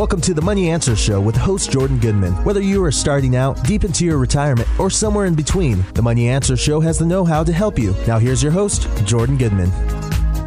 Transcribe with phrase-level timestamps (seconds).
[0.00, 2.32] Welcome to the Money Answer Show with host Jordan Goodman.
[2.42, 6.26] Whether you are starting out, deep into your retirement, or somewhere in between, the Money
[6.26, 7.94] Answer Show has the know how to help you.
[8.06, 9.70] Now, here's your host, Jordan Goodman.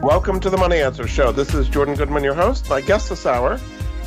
[0.02, 1.31] Welcome to the Money Answer Show.
[1.31, 2.68] This is Jordan Goodman, your host.
[2.68, 3.60] My guest this hour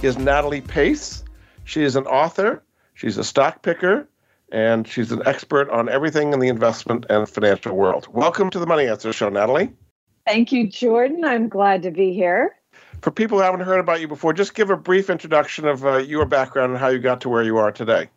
[0.02, 1.22] is Natalie Pace.
[1.62, 4.08] She is an author, she's a stock picker,
[4.50, 8.08] and she's an expert on everything in the investment and financial world.
[8.10, 9.72] Welcome to the Money Answer Show, Natalie.
[10.26, 11.24] Thank you, Jordan.
[11.24, 12.55] I'm glad to be here.
[13.06, 15.98] For people who haven't heard about you before, just give a brief introduction of uh,
[15.98, 18.08] your background and how you got to where you are today.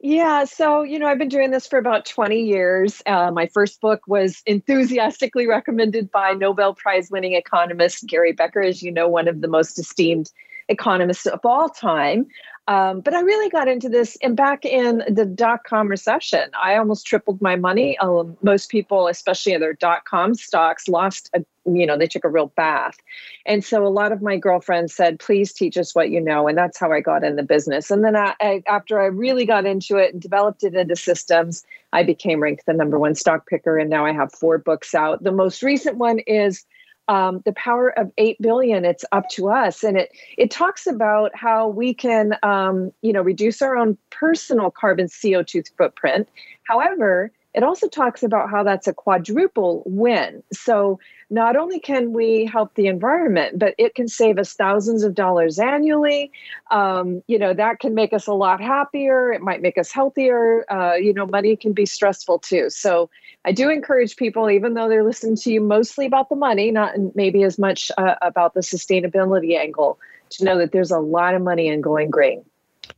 [0.00, 3.02] Yeah, so you know, I've been doing this for about 20 years.
[3.04, 8.80] Uh, my first book was enthusiastically recommended by Nobel Prize winning economist Gary Becker, as
[8.80, 10.30] you know, one of the most esteemed
[10.68, 12.28] economists of all time.
[12.70, 16.50] Um, but I really got into this and back in the dot com recession.
[16.54, 17.98] I almost tripled my money.
[17.98, 22.28] Um, most people, especially their dot com stocks, lost a you know they took a
[22.28, 22.96] real bath
[23.44, 26.56] and so a lot of my girlfriends said please teach us what you know and
[26.56, 29.66] that's how i got in the business and then I, I, after i really got
[29.66, 33.76] into it and developed it into systems i became ranked the number one stock picker
[33.76, 36.64] and now i have four books out the most recent one is
[37.10, 39.82] um, the power of 8 billion it's up to us.
[39.82, 44.70] And it it talks about how we can um, you know reduce our own personal
[44.70, 46.28] carbon co2 footprint.
[46.62, 50.40] However it also talks about how that's a quadruple win.
[50.52, 55.14] So not only can we help the environment, but it can save us thousands of
[55.14, 56.32] dollars annually.
[56.72, 59.32] Um, you know, that can make us a lot happier.
[59.32, 60.70] It might make us healthier.
[60.70, 62.68] Uh, you know, money can be stressful too.
[62.68, 63.08] So
[63.44, 66.94] I do encourage people, even though they're listening to you mostly about the money, not
[67.14, 69.98] maybe as much uh, about the sustainability angle,
[70.30, 72.44] to know that there's a lot of money in going green.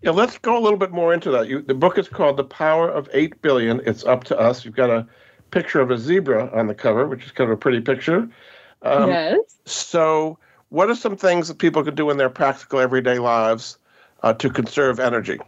[0.00, 1.48] Yeah, let's go a little bit more into that.
[1.48, 4.64] You, the book is called "The Power of Eight Billion." It's up to us.
[4.64, 5.06] You've got a
[5.52, 8.28] picture of a zebra on the cover, which is kind of a pretty picture.
[8.82, 9.38] Um, yes.
[9.64, 10.38] So,
[10.70, 13.78] what are some things that people could do in their practical everyday lives
[14.24, 15.38] uh, to conserve energy?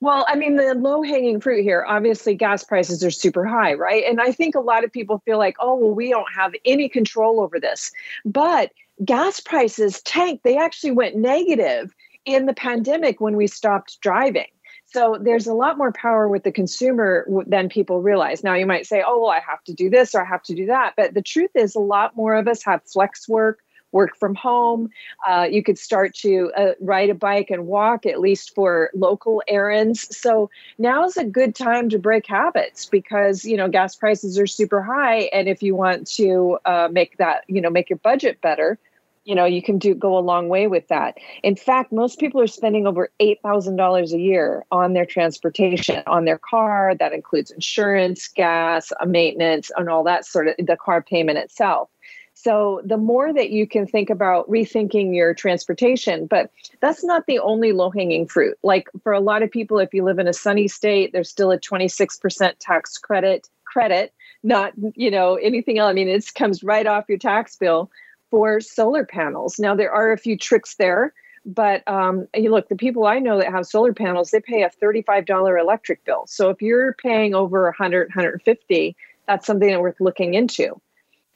[0.00, 4.04] Well, I mean, the low hanging fruit here, obviously, gas prices are super high, right?
[4.04, 6.88] And I think a lot of people feel like, oh, well, we don't have any
[6.88, 7.92] control over this.
[8.24, 8.72] But
[9.04, 11.94] gas prices tanked, they actually went negative
[12.24, 14.48] in the pandemic when we stopped driving.
[14.96, 18.42] So there's a lot more power with the consumer than people realize.
[18.42, 20.54] Now you might say, "Oh, well, I have to do this or I have to
[20.54, 23.58] do that," but the truth is, a lot more of us have flex work,
[23.92, 24.88] work from home.
[25.28, 29.42] Uh, you could start to uh, ride a bike and walk at least for local
[29.48, 30.16] errands.
[30.16, 30.48] So
[30.78, 34.82] now is a good time to break habits because you know gas prices are super
[34.82, 38.78] high, and if you want to uh, make that you know make your budget better,
[39.26, 41.18] you know you can do go a long way with that.
[41.42, 46.38] In fact most people are spending over $8000 a year on their transportation on their
[46.38, 46.94] car.
[46.98, 51.90] That includes insurance gas uh, maintenance and all that sort of the car payment itself.
[52.34, 56.50] So the more that you can think about rethinking your transportation but
[56.80, 58.56] that's not the only low hanging fruit.
[58.62, 61.50] Like for a lot of people if you live in a sunny state there's still
[61.50, 64.12] a 26% tax credit credit
[64.44, 65.90] not you know anything else.
[65.90, 67.90] I mean it comes right off your tax bill
[68.36, 69.58] for solar panels.
[69.58, 71.14] Now, there are a few tricks there,
[71.46, 74.68] but um, you look, the people I know that have solar panels, they pay a
[74.68, 76.26] $35 electric bill.
[76.26, 78.94] So if you're paying over 100, 150,
[79.26, 80.78] that's something that worth looking into.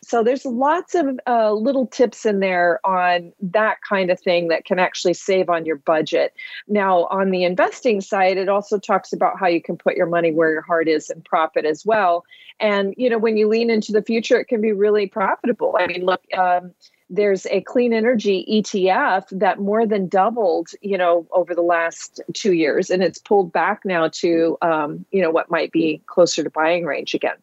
[0.02, 4.64] So there's lots of uh, little tips in there on that kind of thing that
[4.64, 6.32] can actually save on your budget.
[6.68, 10.32] Now, on the investing side, it also talks about how you can put your money
[10.32, 12.24] where your heart is and profit as well.
[12.58, 15.76] And you know, when you lean into the future, it can be really profitable.
[15.78, 16.22] I mean, look.
[16.36, 16.72] Um,
[17.12, 22.52] there's a clean energy ETF that more than doubled, you know, over the last two
[22.52, 26.50] years, and it's pulled back now to, um, you know, what might be closer to
[26.50, 27.34] buying range again.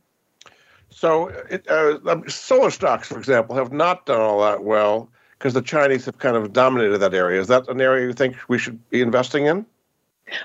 [0.97, 5.53] So, it, uh, um, solar stocks, for example, have not done all that well because
[5.53, 7.39] the Chinese have kind of dominated that area.
[7.39, 9.63] Is that an area you think we should be investing in?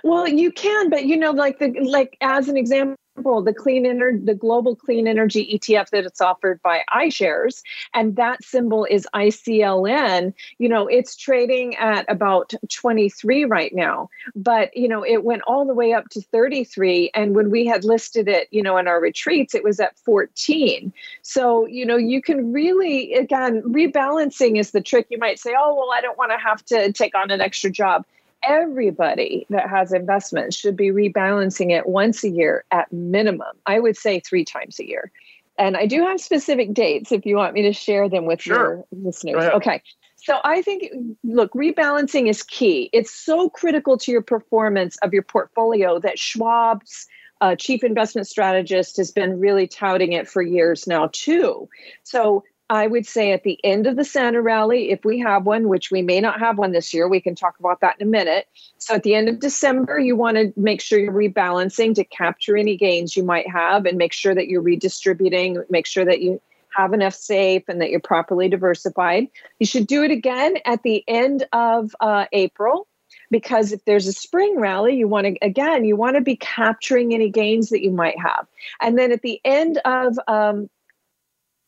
[0.05, 4.25] Well, you can, but you know, like the like as an example, the clean energy,
[4.25, 7.63] the global clean energy ETF that it's offered by iShares,
[7.95, 10.33] and that symbol is ICLN.
[10.59, 15.67] You know, it's trading at about 23 right now, but you know, it went all
[15.67, 17.11] the way up to 33.
[17.15, 20.93] And when we had listed it, you know, in our retreats, it was at 14.
[21.23, 25.07] So, you know, you can really, again, rebalancing is the trick.
[25.11, 27.71] You might say, oh, well, I don't want to have to take on an extra
[27.71, 28.05] job
[28.43, 33.57] everybody that has investments should be rebalancing it once a year at minimum.
[33.67, 35.11] I would say three times a year.
[35.59, 38.57] And I do have specific dates if you want me to share them with sure.
[38.57, 39.45] your listeners.
[39.45, 39.83] Okay.
[40.17, 40.91] So I think,
[41.25, 42.89] look, rebalancing is key.
[42.93, 47.07] It's so critical to your performance of your portfolio that Schwab's
[47.41, 51.69] uh, chief investment strategist has been really touting it for years now, too.
[52.05, 55.69] So I would say at the end of the Santa rally, if we have one,
[55.69, 58.11] which we may not have one this year, we can talk about that in a
[58.11, 58.49] minute.
[58.79, 62.57] So at the end of December, you want to make sure you're rebalancing to capture
[62.57, 66.41] any gains you might have and make sure that you're redistributing, make sure that you
[66.75, 69.29] have enough safe and that you're properly diversified.
[69.59, 72.89] You should do it again at the end of uh, April
[73.31, 77.13] because if there's a spring rally you want to again you want to be capturing
[77.13, 78.47] any gains that you might have
[78.81, 80.71] and then at the end of um,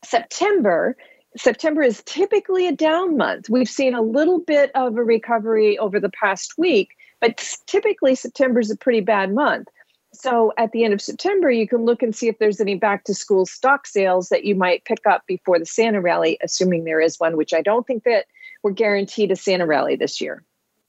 [0.05, 0.97] september
[1.37, 5.99] september is typically a down month we've seen a little bit of a recovery over
[5.99, 6.91] the past week
[7.21, 9.69] but typically september is a pretty bad month
[10.13, 13.05] so at the end of september you can look and see if there's any back
[13.05, 17.01] to school stock sales that you might pick up before the santa rally assuming there
[17.01, 18.27] is one which i don't think that
[18.63, 20.45] we're guaranteed a santa rally this year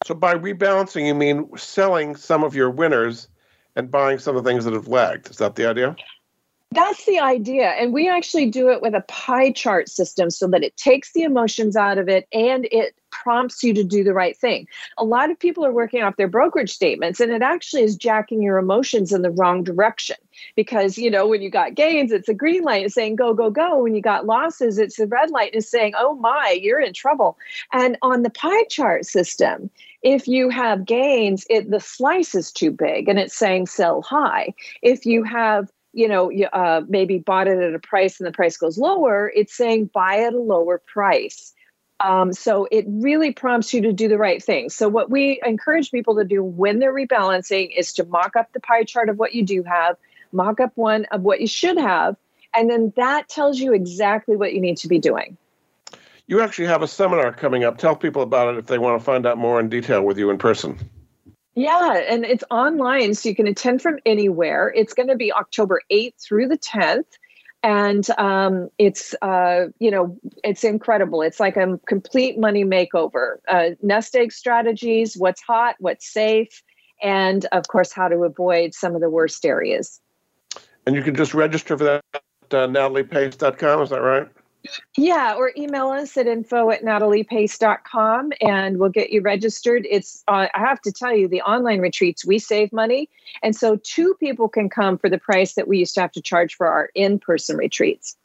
[0.06, 3.27] so by rebalancing, you mean selling some of your winners
[3.75, 5.31] and buying some of the things that have lagged.
[5.31, 5.95] Is that the idea?
[6.71, 7.69] That's the idea.
[7.69, 11.23] And we actually do it with a pie chart system so that it takes the
[11.23, 14.67] emotions out of it and it prompts you to do the right thing.
[14.97, 18.41] A lot of people are working off their brokerage statements and it actually is jacking
[18.41, 20.17] your emotions in the wrong direction
[20.56, 23.81] because, you know, when you got gains, it's a green light saying go, go, go.
[23.83, 27.38] When you got losses, it's a red light is saying, oh my, you're in trouble.
[27.71, 29.69] And on the pie chart system,
[30.01, 34.53] if you have gains, it the slice is too big and it's saying sell high.
[34.81, 38.31] If you have you know, you, uh, maybe bought it at a price and the
[38.31, 41.53] price goes lower, it's saying buy at a lower price.
[42.01, 44.69] Um, so it really prompts you to do the right thing.
[44.69, 48.59] So what we encourage people to do when they're rebalancing is to mock up the
[48.59, 49.95] pie chart of what you do have,
[50.33, 52.18] mock up one of what you should have,
[52.53, 55.38] and then that tells you exactly what you need to be doing.
[56.27, 57.77] You actually have a seminar coming up.
[57.77, 60.30] Tell people about it if they want to find out more in detail with you
[60.30, 60.77] in person.
[61.56, 64.74] Yeah, and it's online, so you can attend from anywhere.
[64.75, 67.06] It's going to be October 8th through the 10th.
[67.63, 71.22] And um, it's, uh, you know, it's incredible.
[71.22, 73.38] It's like a complete money makeover.
[73.48, 76.62] Uh, nest egg strategies, what's hot, what's safe,
[77.02, 80.00] and of course, how to avoid some of the worst areas.
[80.86, 84.28] And you can just register for that at uh, nataliepace.com, is that right?
[84.97, 89.85] Yeah, or email us at info at nataliepace.com and we'll get you registered.
[89.89, 93.09] It's, uh, I have to tell you, the online retreats, we save money.
[93.44, 96.21] And so two people can come for the price that we used to have to
[96.21, 98.15] charge for our in person retreats.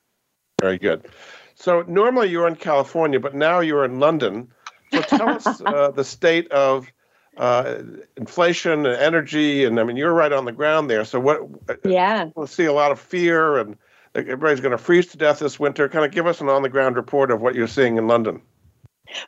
[0.60, 1.08] Very good.
[1.54, 4.48] So normally you're in California, but now you're in London.
[4.93, 6.90] So tell us uh, the state of
[7.36, 7.82] uh,
[8.16, 9.64] inflation and energy.
[9.64, 11.04] And I mean, you're right on the ground there.
[11.04, 11.40] So what?
[11.84, 12.31] Yeah.
[12.34, 13.76] We'll see a lot of fear and
[14.14, 15.88] everybody's going to freeze to death this winter.
[15.88, 18.42] Kind of give us an on the ground report of what you're seeing in London.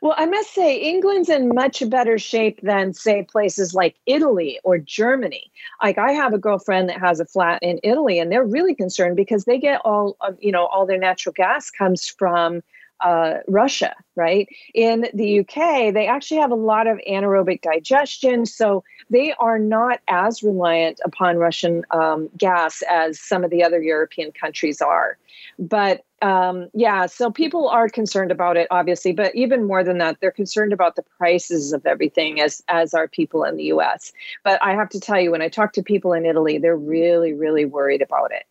[0.01, 4.77] Well, I must say, England's in much better shape than, say, places like Italy or
[4.77, 5.51] Germany.
[5.81, 9.17] Like, I have a girlfriend that has a flat in Italy, and they're really concerned
[9.17, 12.63] because they get all, of, you know, all their natural gas comes from
[13.03, 14.47] uh, Russia, right?
[14.73, 19.99] In the UK, they actually have a lot of anaerobic digestion, so they are not
[20.07, 25.17] as reliant upon Russian um, gas as some of the other European countries are.
[25.59, 30.21] But um, yeah, so people are concerned about it, obviously, but even more than that,
[30.21, 34.13] they're concerned about the prices of everything, as as are people in the U.S.
[34.45, 37.33] But I have to tell you, when I talk to people in Italy, they're really,
[37.33, 38.45] really worried about it.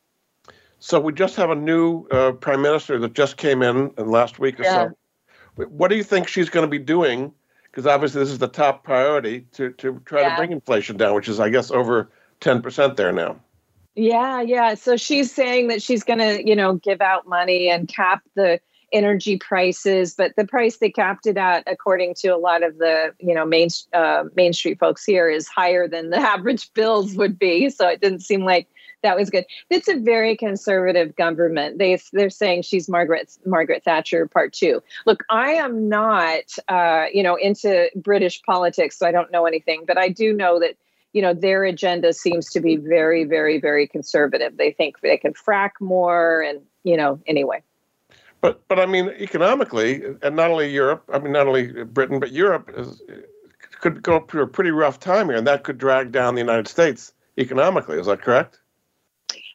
[0.83, 4.41] So we just have a new uh, prime minister that just came in, in last
[4.41, 4.89] week or yeah.
[5.57, 5.67] so.
[5.69, 7.33] What do you think she's going to be doing?
[7.65, 10.31] Because obviously this is the top priority to to try yeah.
[10.31, 12.11] to bring inflation down, which is I guess over
[12.41, 13.39] ten percent there now.
[13.95, 14.75] Yeah, yeah.
[14.75, 18.59] So she's saying that she's going to, you know, give out money and cap the
[18.93, 23.15] energy prices, but the price they capped it at, according to a lot of the,
[23.21, 27.39] you know, main uh, Main Street folks here, is higher than the average bills would
[27.39, 27.71] be.
[27.71, 28.67] So it didn't seem like
[29.03, 29.45] that was good.
[29.71, 31.79] It's a very conservative government.
[31.79, 34.83] They they're saying she's Margaret Margaret Thatcher part two.
[35.07, 39.85] Look, I am not uh, you know into British politics, so I don't know anything,
[39.87, 40.77] but I do know that
[41.13, 44.57] you know their agenda seems to be very very very conservative.
[44.57, 47.63] They think they can frack more, and you know anyway.
[48.41, 52.33] But but I mean economically, and not only Europe, I mean not only Britain, but
[52.33, 53.03] Europe is,
[53.81, 56.69] could go through a pretty rough time here, and that could drag down the United
[56.69, 57.99] States economically.
[57.99, 58.59] Is that correct?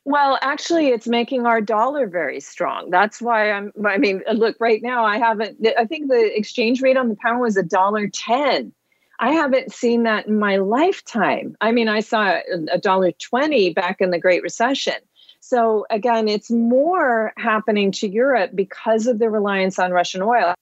[0.07, 2.91] Well, actually, it's making our dollar very strong.
[2.91, 3.73] That's why I'm.
[3.85, 5.67] I mean, look, right now I haven't.
[5.77, 8.71] I think the exchange rate on the pound was a dollar ten.
[9.19, 11.57] I haven't seen that in my lifetime.
[11.59, 12.39] I mean, I saw
[12.71, 14.95] a dollar twenty back in the Great Recession.
[15.41, 20.53] So again, it's more happening to Europe because of the reliance on Russian oil.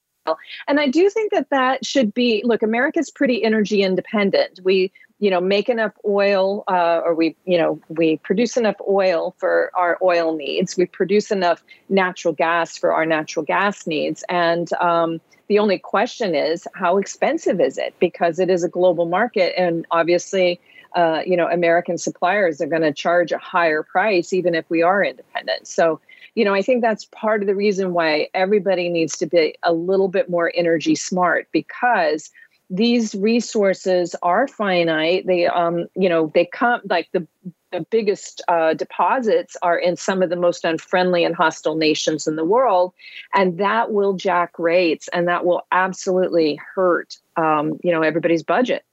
[0.67, 4.59] And I do think that that should be look, America's pretty energy independent.
[4.63, 9.35] We you know make enough oil uh, or we you know we produce enough oil
[9.37, 10.77] for our oil needs.
[10.77, 14.23] We produce enough natural gas for our natural gas needs.
[14.29, 17.93] And um, the only question is how expensive is it?
[17.99, 20.59] Because it is a global market and obviously
[20.95, 24.81] uh, you know american suppliers are going to charge a higher price even if we
[24.81, 25.67] are independent.
[25.67, 25.99] So
[26.35, 29.73] you know i think that's part of the reason why everybody needs to be a
[29.73, 32.29] little bit more energy smart because
[32.69, 35.27] these resources are finite.
[35.27, 37.27] They um you know they come like the
[37.71, 42.37] the biggest uh, deposits are in some of the most unfriendly and hostile nations in
[42.37, 42.93] the world
[43.33, 48.85] and that will jack rates and that will absolutely hurt um, you know everybody's budget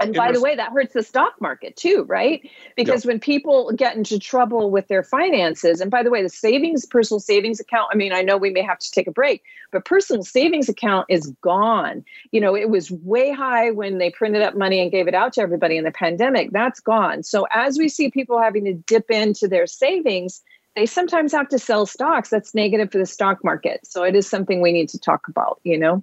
[0.00, 2.48] and by the way, that hurts the stock market too, right?
[2.76, 6.86] Because when people get into trouble with their finances, and by the way, the savings,
[6.86, 9.84] personal savings account, I mean, I know we may have to take a break, but
[9.84, 12.04] personal savings account is gone.
[12.32, 15.32] You know, it was way high when they printed up money and gave it out
[15.34, 16.50] to everybody in the pandemic.
[16.52, 17.22] That's gone.
[17.22, 20.42] So as we see people having to dip into their savings,
[20.76, 22.30] they sometimes have to sell stocks.
[22.30, 23.80] That's negative for the stock market.
[23.84, 26.02] So it is something we need to talk about, you know?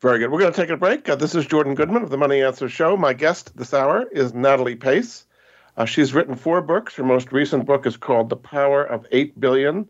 [0.00, 0.30] Very good.
[0.30, 1.08] We're going to take a break.
[1.08, 2.96] Uh, this is Jordan Goodman of the Money Answer Show.
[2.96, 5.26] My guest this hour is Natalie Pace.
[5.76, 6.94] Uh, she's written four books.
[6.94, 9.88] Her most recent book is called The Power of 8 Billion.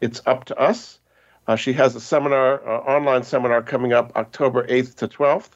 [0.00, 1.00] It's Up to Us.
[1.48, 5.50] Uh, she has a seminar, uh, online seminar coming up October 8th to 12th.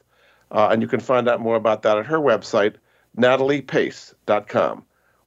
[0.50, 2.74] Uh, and you can find out more about that at her website,
[3.16, 4.84] nataliepace.com.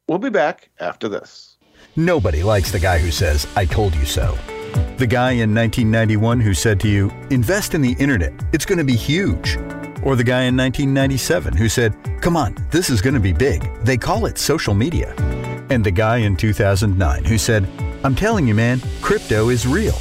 [0.09, 1.55] We'll be back after this.
[1.95, 4.37] Nobody likes the guy who says, I told you so.
[4.97, 8.83] The guy in 1991 who said to you, invest in the internet, it's going to
[8.83, 9.57] be huge.
[10.03, 13.69] Or the guy in 1997 who said, come on, this is going to be big.
[13.83, 15.13] They call it social media.
[15.69, 17.67] And the guy in 2009 who said,
[18.03, 19.97] I'm telling you, man, crypto is real.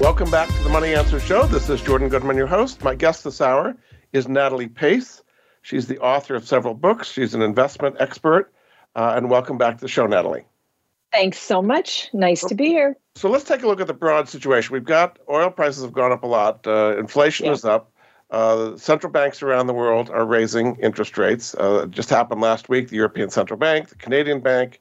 [0.00, 1.46] Welcome back to the Money Answer Show.
[1.46, 2.82] This is Jordan Goodman, your host.
[2.82, 3.76] My guest this hour
[4.12, 5.22] is Natalie Pace.
[5.62, 7.10] She's the author of several books.
[7.10, 8.52] She's an investment expert.
[8.94, 10.44] Uh, and welcome back to the show, Natalie.
[11.12, 12.08] Thanks so much.
[12.12, 12.96] Nice to be here.
[13.14, 14.72] So let's take a look at the broad situation.
[14.72, 16.66] We've got oil prices have gone up a lot.
[16.66, 17.52] Uh, inflation yeah.
[17.52, 17.92] is up.
[18.30, 21.54] Uh, central banks around the world are raising interest rates.
[21.54, 22.88] Uh, it just happened last week.
[22.88, 24.80] The European Central Bank, the Canadian Bank,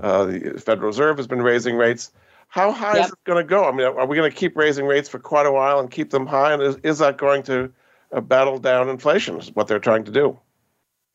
[0.00, 2.10] uh, the Federal Reserve has been raising rates.
[2.48, 3.06] How high yep.
[3.06, 3.64] is it going to go?
[3.64, 6.10] I mean, are we going to keep raising rates for quite a while and keep
[6.10, 6.52] them high?
[6.52, 7.72] And is, is that going to
[8.12, 9.38] uh, battle down inflation?
[9.38, 10.38] Is what they're trying to do?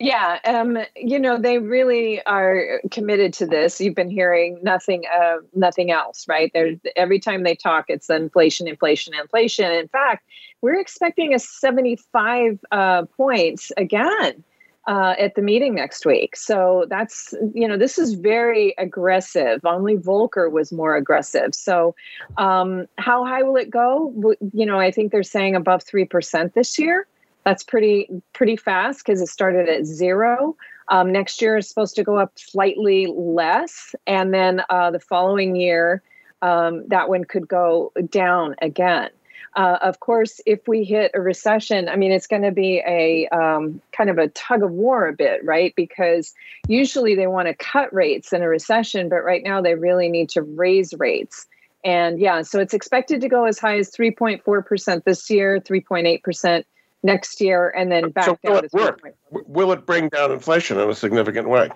[0.01, 3.79] Yeah, um, you know they really are committed to this.
[3.79, 6.49] You've been hearing nothing, uh, nothing else, right?
[6.55, 9.71] There's every time they talk, it's inflation, inflation, inflation.
[9.71, 10.27] In fact,
[10.61, 14.43] we're expecting a 75 uh, points again
[14.87, 16.35] uh, at the meeting next week.
[16.35, 19.61] So that's, you know, this is very aggressive.
[19.63, 21.53] Only Volcker was more aggressive.
[21.53, 21.95] So
[22.37, 24.13] um, how high will it go?
[24.53, 27.07] You know, I think they're saying above 3% this year.
[27.43, 30.55] That's pretty pretty fast because it started at zero.
[30.89, 35.55] Um, next year is supposed to go up slightly less, and then uh, the following
[35.55, 36.03] year,
[36.43, 39.09] um, that one could go down again.
[39.55, 43.27] Uh, of course, if we hit a recession, I mean, it's going to be a
[43.29, 45.73] um, kind of a tug of war a bit, right?
[45.75, 46.33] Because
[46.67, 50.29] usually they want to cut rates in a recession, but right now they really need
[50.29, 51.47] to raise rates.
[51.83, 56.63] And yeah, so it's expected to go as high as 3.4% this year, 3.8%
[57.03, 59.01] next year, and then back so down will it work?
[59.31, 61.69] Will it bring down inflation in a significant way?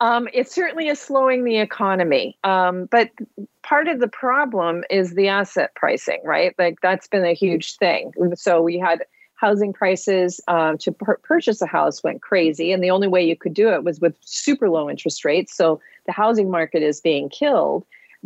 [0.00, 2.38] Um, it certainly is slowing the economy.
[2.44, 3.10] Um, but
[3.62, 6.54] part of the problem is the asset pricing, right?
[6.58, 8.12] Like that's been a huge thing.
[8.34, 12.72] So we had housing prices um, to pur- purchase a house went crazy.
[12.72, 15.56] And the only way you could do it was with super low interest rates.
[15.56, 17.84] So the housing market is being killed.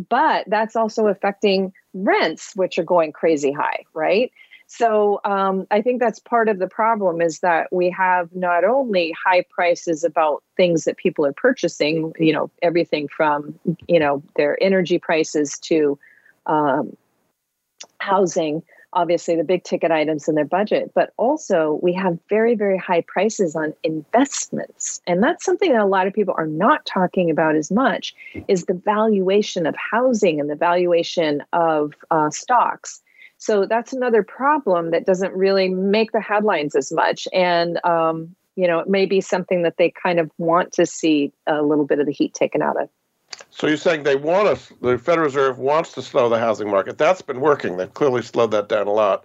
[0.08, 4.32] But that's also affecting rents, which are going crazy high, right?
[4.74, 9.14] So um, I think that's part of the problem is that we have not only
[9.22, 14.56] high prices about things that people are purchasing, you know, everything from you know their
[14.62, 15.98] energy prices to
[16.46, 16.96] um,
[17.98, 18.62] housing,
[18.94, 23.04] obviously the big ticket items in their budget, but also we have very very high
[23.06, 27.56] prices on investments, and that's something that a lot of people are not talking about
[27.56, 28.14] as much
[28.48, 33.02] is the valuation of housing and the valuation of uh, stocks
[33.42, 37.26] so that's another problem that doesn't really make the headlines as much.
[37.32, 41.32] And, um, you know, it may be something that they kind of want to see
[41.48, 42.88] a little bit of the heat taken out of.
[43.50, 46.98] So you're saying they want us, the Federal Reserve wants to slow the housing market.
[46.98, 47.78] That's been working.
[47.78, 49.24] They've clearly slowed that down a lot.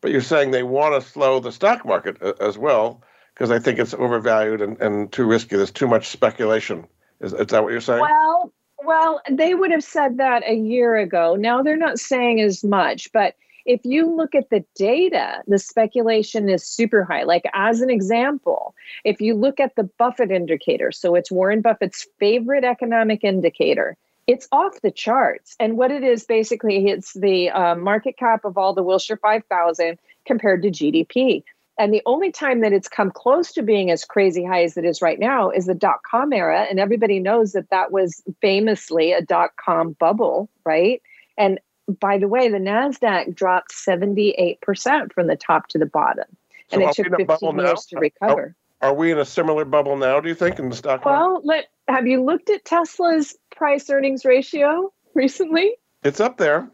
[0.00, 3.02] But you're saying they want to slow the stock market uh, as well
[3.34, 5.56] because I think it's overvalued and, and too risky.
[5.56, 6.86] There's too much speculation.
[7.20, 8.02] Is, is that what you're saying?
[8.02, 8.52] Well,
[8.84, 11.34] well, they would have said that a year ago.
[11.34, 13.34] Now they're not saying as much, but
[13.66, 17.24] if you look at the data, the speculation is super high.
[17.24, 22.06] Like, as an example, if you look at the Buffett indicator, so it's Warren Buffett's
[22.18, 23.96] favorite economic indicator,
[24.26, 25.56] it's off the charts.
[25.60, 29.98] And what it is basically, it's the uh, market cap of all the Wilshire 5000
[30.24, 31.42] compared to GDP.
[31.78, 34.84] And the only time that it's come close to being as crazy high as it
[34.84, 36.62] is right now is the dot com era.
[36.70, 41.02] And everybody knows that that was famously a dot com bubble, right?
[41.36, 46.24] And by the way, the NASDAQ dropped 78% from the top to the bottom.
[46.72, 48.56] And it took 15 years to recover.
[48.80, 51.20] Are, are, we in a similar bubble now, do you think, in the stock market?
[51.20, 55.76] Well, let, have you looked at Tesla's price earnings ratio recently?
[56.02, 56.68] It's up there.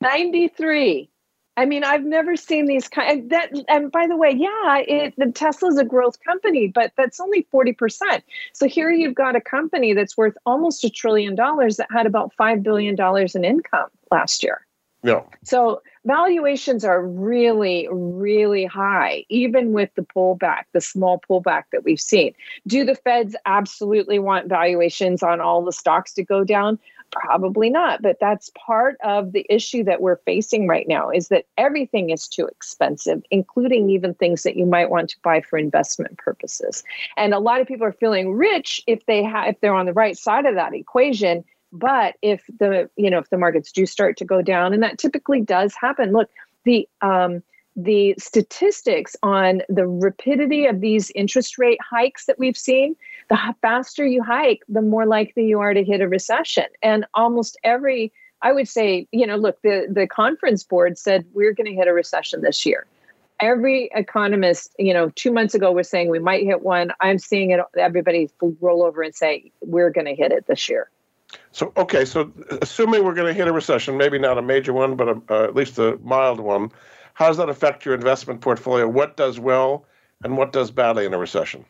[0.00, 1.10] 93.
[1.56, 3.50] I mean, I've never seen these kind that.
[3.68, 7.72] And by the way, yeah, it, the Tesla's a growth company, but that's only forty
[7.72, 8.24] percent.
[8.54, 12.32] So here you've got a company that's worth almost a trillion dollars that had about
[12.34, 14.66] five billion dollars in income last year.
[15.02, 15.22] Yeah.
[15.44, 22.00] So valuations are really, really high, even with the pullback, the small pullback that we've
[22.00, 22.34] seen.
[22.66, 26.78] Do the feds absolutely want valuations on all the stocks to go down?
[27.12, 31.46] Probably not, but that's part of the issue that we're facing right now is that
[31.58, 36.18] everything is too expensive, including even things that you might want to buy for investment
[36.18, 36.84] purposes.
[37.16, 39.92] And a lot of people are feeling rich if they have if they're on the
[39.92, 44.16] right side of that equation, but if the you know if the markets do start
[44.18, 46.12] to go down and that typically does happen.
[46.12, 46.30] Look,
[46.64, 47.42] the um
[47.76, 52.96] the statistics on the rapidity of these interest rate hikes that we've seen,
[53.30, 56.64] the faster you hike, the more likely you are to hit a recession.
[56.82, 58.12] And almost every,
[58.42, 61.86] I would say, you know, look, the, the conference board said we're going to hit
[61.86, 62.86] a recession this year.
[63.38, 66.90] Every economist, you know, two months ago was saying we might hit one.
[67.00, 68.28] I'm seeing it, everybody
[68.60, 70.90] roll over and say we're going to hit it this year.
[71.52, 74.96] So, okay, so assuming we're going to hit a recession, maybe not a major one,
[74.96, 76.72] but a, uh, at least a mild one,
[77.14, 78.88] how does that affect your investment portfolio?
[78.88, 79.86] What does well
[80.24, 81.64] and what does badly in a recession?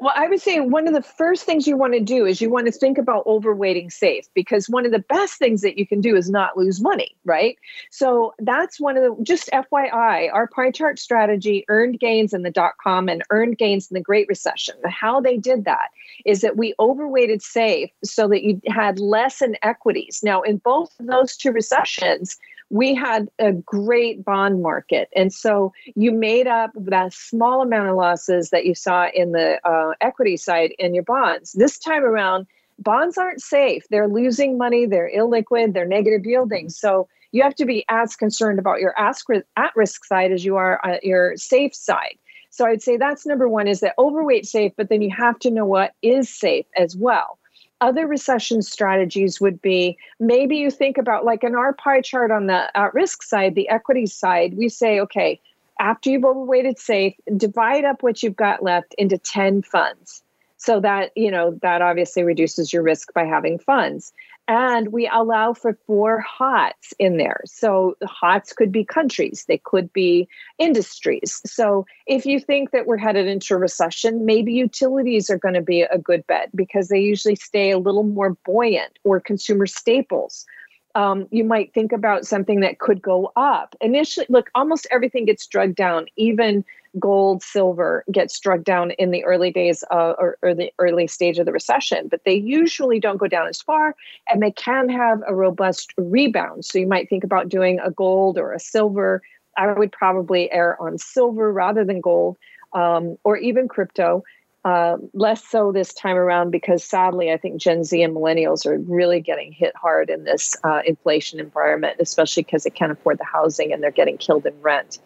[0.00, 2.50] Well, I would say one of the first things you want to do is you
[2.50, 6.00] want to think about overweighting safe because one of the best things that you can
[6.00, 7.56] do is not lose money, right?
[7.90, 12.50] So that's one of the just FYI, our pie chart strategy earned gains in the
[12.50, 14.74] dot com and earned gains in the Great Recession.
[14.84, 15.90] How they did that
[16.26, 20.20] is that we overweighted safe so that you had less in equities.
[20.24, 22.36] Now, in both of those two recessions,
[22.70, 25.08] we had a great bond market.
[25.14, 29.58] And so you made up that small amount of losses that you saw in the
[29.66, 31.52] uh, equity side in your bonds.
[31.52, 32.46] This time around,
[32.78, 33.84] bonds aren't safe.
[33.90, 36.68] They're losing money, they're illiquid, they're negative yielding.
[36.68, 40.80] So you have to be as concerned about your at risk side as you are
[40.84, 42.18] uh, your safe side.
[42.50, 45.50] So I'd say that's number one is that overweight safe, but then you have to
[45.50, 47.37] know what is safe as well
[47.80, 52.46] other recession strategies would be maybe you think about like in our pie chart on
[52.46, 55.40] the at risk side, the equity side, we say, okay,
[55.78, 60.22] after you've overweighted safe, divide up what you've got left into 10 funds.
[60.56, 64.12] So that, you know, that obviously reduces your risk by having funds.
[64.48, 67.42] And we allow for four HOTS in there.
[67.44, 70.26] So the HOTS could be countries, they could be
[70.58, 71.42] industries.
[71.44, 75.60] So if you think that we're headed into a recession, maybe utilities are going to
[75.60, 80.46] be a good bet because they usually stay a little more buoyant, or consumer staples.
[80.94, 83.76] Um, you might think about something that could go up.
[83.82, 86.64] Initially, look, almost everything gets drugged down, even
[86.98, 91.46] gold, silver gets struck down in the early days or, or the early stage of
[91.46, 93.94] the recession, but they usually don't go down as far
[94.28, 96.64] and they can have a robust rebound.
[96.64, 99.22] So you might think about doing a gold or a silver.
[99.56, 102.36] I would probably err on silver rather than gold
[102.72, 104.24] um, or even crypto.
[104.64, 108.76] Uh, less so this time around because sadly, I think Gen Z and millennials are
[108.78, 113.24] really getting hit hard in this uh, inflation environment, especially because they can't afford the
[113.24, 114.98] housing and they're getting killed in rent.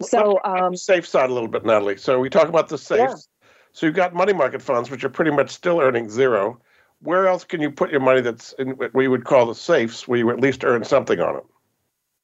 [0.00, 1.96] So um, safe side a little bit, Natalie.
[1.96, 2.98] So we talk about the safe.
[2.98, 3.14] Yeah.
[3.72, 6.60] So you've got money market funds, which are pretty much still earning zero.
[7.00, 10.08] Where else can you put your money that's in what we would call the safes,
[10.08, 11.44] where you at least earn something on it?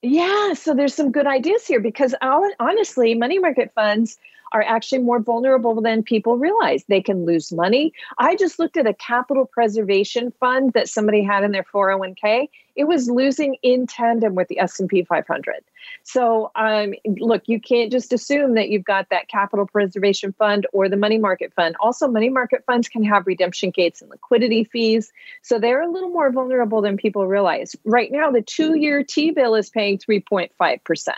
[0.02, 4.18] Yeah, so there's some good ideas here because honestly, money market funds
[4.52, 6.84] are actually more vulnerable than people realize.
[6.88, 7.92] They can lose money.
[8.18, 12.48] I just looked at a capital preservation fund that somebody had in their 401k.
[12.74, 15.56] It was losing in tandem with the S&P 500.
[16.04, 20.88] So, um, look, you can't just assume that you've got that capital preservation fund or
[20.88, 21.76] the money market fund.
[21.80, 25.12] Also, money market funds can have redemption gates and liquidity fees.
[25.42, 27.76] So they're a little more vulnerable than people realize.
[27.84, 31.08] Right now, the two-year T-bill is paying 3.5%.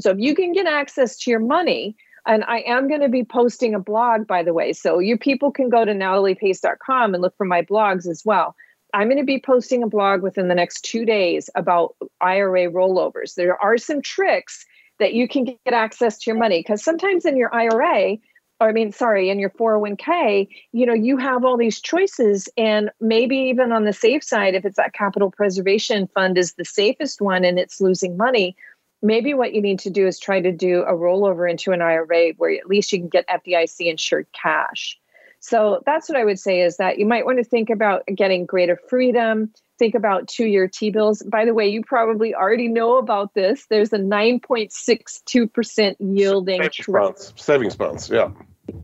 [0.00, 3.24] So if you can get access to your money, and I am going to be
[3.24, 4.72] posting a blog, by the way.
[4.72, 8.54] So you people can go to nataliepace.com and look for my blogs as well.
[8.94, 13.34] I'm going to be posting a blog within the next two days about IRA rollovers.
[13.34, 14.64] There are some tricks
[15.00, 18.16] that you can get access to your money because sometimes in your IRA,
[18.60, 22.48] or I mean, sorry, in your 401k, you know, you have all these choices.
[22.56, 26.64] And maybe even on the safe side, if it's that capital preservation fund is the
[26.64, 28.56] safest one and it's losing money,
[29.04, 32.30] maybe what you need to do is try to do a rollover into an IRA
[32.38, 34.98] where at least you can get FDIC insured cash.
[35.38, 38.46] So that's what I would say is that you might want to think about getting
[38.46, 39.52] greater freedom.
[39.78, 41.22] Think about two year T bills.
[41.22, 43.66] By the way, you probably already know about this.
[43.66, 47.34] There's a 9.62% yielding savings bonds.
[47.36, 48.30] Savings bonds, yeah.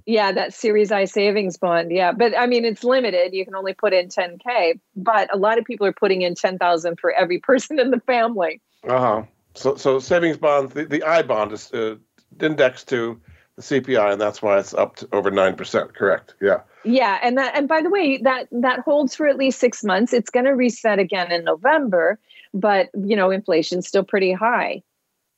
[0.05, 1.91] Yeah, that Series I savings bond.
[1.93, 2.13] Yeah.
[2.13, 3.33] But I mean, it's limited.
[3.33, 7.01] You can only put in 10K, but a lot of people are putting in 10,000
[7.01, 8.61] for every person in the family.
[8.87, 9.23] Uh huh.
[9.61, 11.97] So, so savings bond, the, the I bond is uh,
[12.41, 13.21] indexed to
[13.57, 15.95] the CPI, and that's why it's up to over nine percent.
[15.95, 16.35] Correct?
[16.41, 16.61] Yeah.
[16.83, 20.15] Yeah, and that, and by the way, that that holds for at least six months.
[20.15, 22.19] It's going to reset again in November,
[22.55, 24.83] but you know, inflation's still pretty high.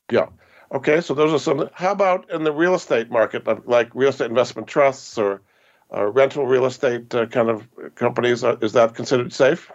[0.09, 0.27] Yeah.
[0.73, 1.69] Okay, so those are some.
[1.73, 5.41] How about in the real estate market, like real estate investment trusts or
[5.93, 8.41] uh, rental real estate uh, kind of companies?
[8.41, 9.69] Uh, is that considered safe?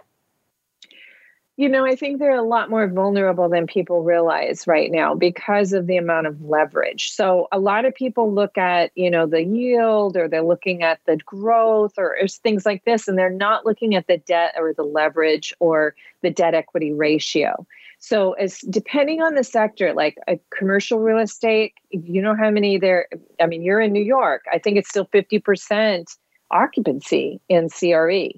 [1.59, 5.73] You know, I think they're a lot more vulnerable than people realize right now because
[5.73, 7.11] of the amount of leverage.
[7.11, 11.01] So, a lot of people look at, you know, the yield or they're looking at
[11.05, 14.73] the growth or, or things like this, and they're not looking at the debt or
[14.73, 17.67] the leverage or the debt equity ratio.
[17.97, 22.77] So, as depending on the sector, like a commercial real estate, you know how many
[22.77, 23.09] there,
[23.41, 26.05] I mean, you're in New York, I think it's still 50%
[26.51, 28.29] occupancy in CRE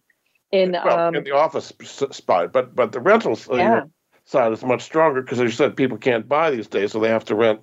[0.52, 1.72] in well, um, in the office
[2.12, 3.84] spot, but but the rentals uh, yeah.
[4.26, 7.10] side is much stronger because, as you said, people can't buy these days, so they
[7.10, 7.62] have to rent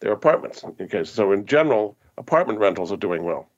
[0.00, 0.64] their apartments.
[0.80, 3.48] Okay, so in general, apartment rentals are doing well.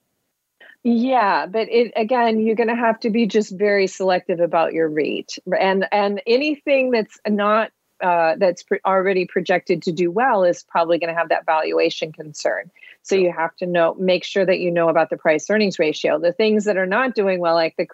[0.82, 4.88] Yeah, but it again, you're going to have to be just very selective about your
[4.88, 10.62] REIT, and and anything that's not uh, that's pre- already projected to do well is
[10.62, 12.70] probably going to have that valuation concern.
[13.02, 16.18] So you have to know, make sure that you know about the price earnings ratio.
[16.18, 17.86] The things that are not doing well, like the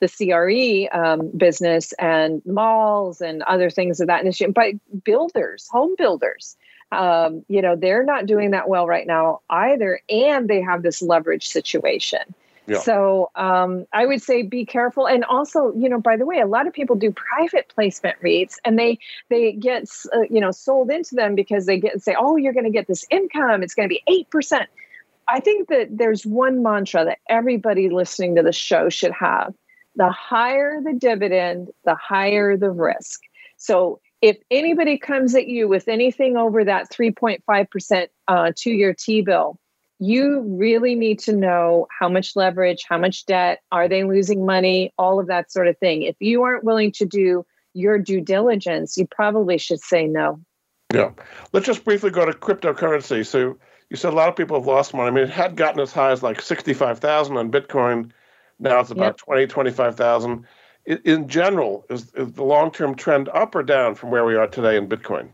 [0.00, 4.48] the CRE um, business and malls and other things of that nature.
[4.48, 6.56] But builders, home builders,
[6.92, 11.00] um, you know, they're not doing that well right now either, and they have this
[11.00, 12.34] leverage situation.
[12.66, 12.78] Yeah.
[12.78, 16.46] So um, I would say be careful, and also, you know, by the way, a
[16.46, 20.90] lot of people do private placement REITs, and they they get uh, you know sold
[20.90, 23.74] into them because they get and say, oh, you're going to get this income, it's
[23.74, 24.68] going to be eight percent.
[25.26, 29.54] I think that there's one mantra that everybody listening to the show should have,
[29.96, 33.20] the higher the dividend, the higher the risk.
[33.56, 39.22] So if anybody comes at you with anything over that 3.5% uh, two year T
[39.22, 39.58] bill,
[39.98, 44.92] you really need to know how much leverage, how much debt, are they losing money,
[44.96, 46.02] all of that sort of thing.
[46.02, 50.40] If you aren't willing to do your due diligence, you probably should say no.
[50.92, 51.10] Yeah.
[51.52, 53.26] Let's just briefly go to cryptocurrency.
[53.26, 53.58] So
[53.90, 55.08] you said a lot of people have lost money.
[55.08, 58.10] I mean, it had gotten as high as like 65,000 on Bitcoin
[58.60, 59.16] now it's about yep.
[59.16, 60.46] 20, 25,000.
[60.86, 64.46] in general, is, is the long term trend up or down from where we are
[64.46, 65.30] today in Bitcoin?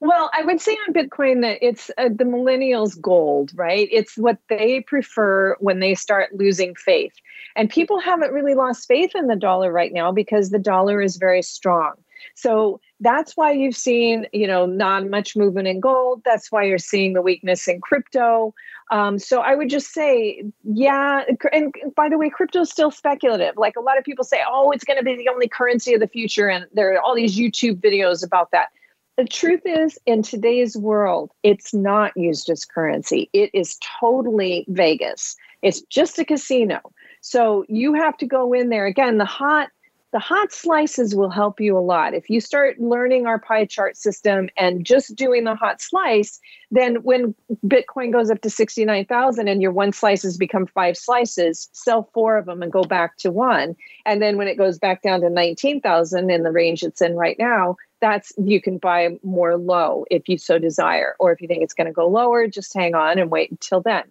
[0.00, 3.88] Well, I would say on Bitcoin that it's uh, the millennials' gold, right?
[3.90, 7.14] It's what they prefer when they start losing faith.
[7.56, 11.16] And people haven't really lost faith in the dollar right now because the dollar is
[11.16, 11.94] very strong.
[12.34, 16.22] So that's why you've seen, you know, not much movement in gold.
[16.24, 18.54] That's why you're seeing the weakness in crypto.
[18.90, 21.22] Um, so I would just say, yeah.
[21.52, 23.54] And by the way, crypto is still speculative.
[23.56, 26.00] Like a lot of people say, oh, it's going to be the only currency of
[26.00, 28.68] the future, and there are all these YouTube videos about that.
[29.16, 33.30] The truth is, in today's world, it's not used as currency.
[33.32, 35.36] It is totally Vegas.
[35.62, 36.80] It's just a casino.
[37.20, 39.18] So you have to go in there again.
[39.18, 39.70] The hot
[40.14, 42.14] the hot slices will help you a lot.
[42.14, 46.38] If you start learning our pie chart system and just doing the hot slice,
[46.70, 47.34] then when
[47.66, 52.46] Bitcoin goes up to 69,000 and your one slices become five slices, sell four of
[52.46, 53.74] them and go back to one.
[54.06, 57.36] And then when it goes back down to 19,000 in the range it's in right
[57.36, 61.16] now, that's you can buy more low if you so desire.
[61.18, 63.80] Or if you think it's going to go lower, just hang on and wait until
[63.80, 64.04] then.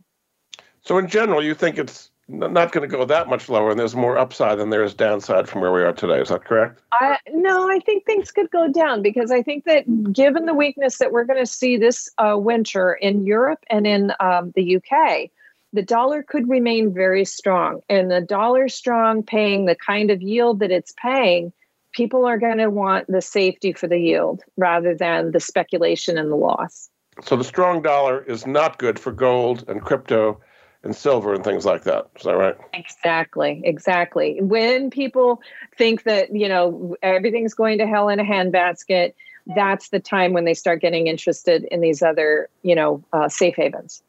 [0.81, 3.95] So in general, you think it's not going to go that much lower, and there's
[3.95, 6.21] more upside than there is downside from where we are today.
[6.21, 6.81] Is that correct?
[6.93, 10.97] I, no, I think things could go down because I think that given the weakness
[10.99, 15.29] that we're going to see this uh, winter in Europe and in um, the UK,
[15.73, 17.81] the dollar could remain very strong.
[17.89, 21.51] And the dollar strong, paying the kind of yield that it's paying,
[21.91, 26.31] people are going to want the safety for the yield rather than the speculation and
[26.31, 26.89] the loss.
[27.21, 30.39] So the strong dollar is not good for gold and crypto
[30.83, 32.07] and silver and things like that.
[32.17, 32.55] Is that right?
[32.73, 34.39] Exactly, exactly.
[34.41, 35.41] When people
[35.77, 39.13] think that, you know, everything's going to hell in a handbasket,
[39.55, 43.55] that's the time when they start getting interested in these other, you know, uh, safe
[43.55, 44.03] havens.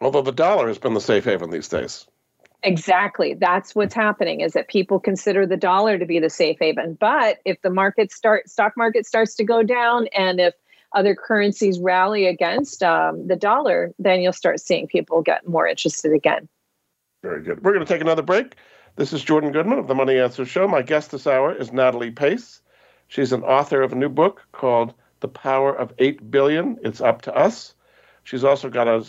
[0.00, 2.06] Although the dollar has been the safe haven these days.
[2.62, 3.34] Exactly.
[3.34, 6.96] That's what's happening is that people consider the dollar to be the safe haven.
[6.98, 10.54] But if the market start stock market starts to go down and if
[10.92, 16.12] other currencies rally against um, the dollar, then you'll start seeing people get more interested
[16.12, 16.48] again.
[17.22, 17.62] Very good.
[17.62, 18.56] We're going to take another break.
[18.96, 20.66] This is Jordan Goodman of the Money Answer Show.
[20.66, 22.60] My guest this hour is Natalie Pace.
[23.08, 26.78] She's an author of a new book called The Power of 8 Billion.
[26.82, 27.74] It's up to us.
[28.24, 29.02] She's also got an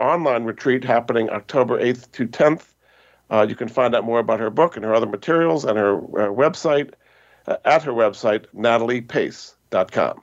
[0.00, 2.74] online retreat happening October 8th to 10th.
[3.30, 5.96] Uh, you can find out more about her book and her other materials and her
[5.96, 6.94] uh, website
[7.46, 10.22] uh, at her website, nataliepace.com.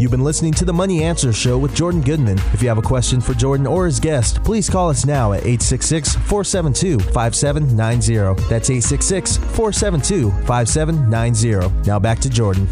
[0.00, 2.38] You've been listening to the Money Answer Show with Jordan Goodman.
[2.52, 5.40] If you have a question for Jordan or his guest, please call us now at
[5.40, 8.40] 866 472 5790.
[8.48, 11.88] That's 866 472 5790.
[11.88, 12.68] Now back to Jordan.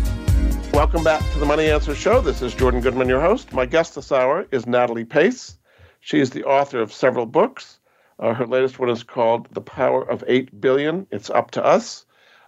[0.72, 2.20] Welcome back to the Money Answer Show.
[2.20, 3.52] This is Jordan Goodman, your host.
[3.52, 5.58] My guest this hour is Natalie Pace.
[5.98, 7.80] She is the author of several books.
[8.20, 11.08] Uh, her latest one is called The Power of 8 Billion.
[11.10, 12.05] It's Up to Us.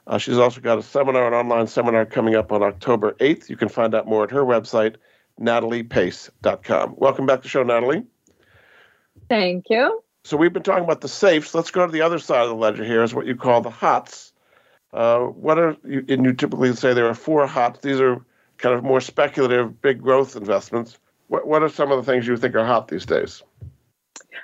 [0.09, 3.51] Uh, she's also got a seminar, an online seminar coming up on October 8th.
[3.51, 4.97] You can find out more at her website,
[5.38, 6.94] nataliepace.com.
[6.97, 8.05] Welcome back to the show, Natalie.
[9.29, 10.03] Thank you.
[10.25, 11.55] So we've been talking about the safes.
[11.55, 13.71] Let's go to the other side of the ledger here, is what you call the
[13.71, 14.33] hots.
[14.94, 17.81] Uh, what are you, and you typically say there are four hots.
[17.81, 18.25] These are
[18.57, 20.99] kind of more speculative, big growth investments.
[21.27, 23.42] What, what are some of the things you think are hot these days?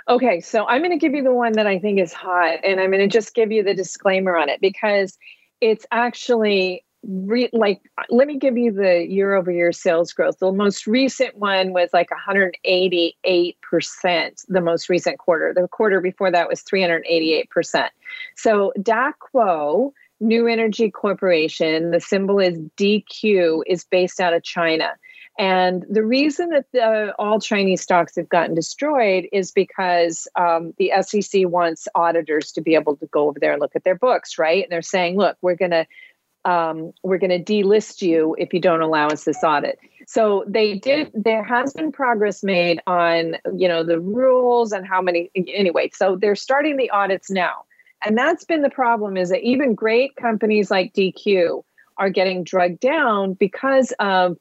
[0.09, 2.79] Okay, so I'm going to give you the one that I think is hot, and
[2.79, 5.16] I'm going to just give you the disclaimer on it because
[5.61, 10.38] it's actually re- like, let me give you the year over year sales growth.
[10.38, 15.53] The most recent one was like 188%, the most recent quarter.
[15.55, 17.88] The quarter before that was 388%.
[18.37, 24.93] So Daqo, New Energy Corporation, the symbol is DQ, is based out of China.
[25.38, 30.92] And the reason that the, all Chinese stocks have gotten destroyed is because um, the
[31.01, 34.38] SEC wants auditors to be able to go over there and look at their books,
[34.38, 34.62] right?
[34.62, 35.87] And they're saying, look, we're going to
[36.44, 39.79] um, we're going to delist you if you don't allow us this audit.
[40.07, 41.11] So they did.
[41.14, 45.31] There has been progress made on you know the rules and how many.
[45.35, 47.64] Anyway, so they're starting the audits now,
[48.05, 49.16] and that's been the problem.
[49.16, 51.62] Is that even great companies like DQ
[51.97, 54.37] are getting drugged down because of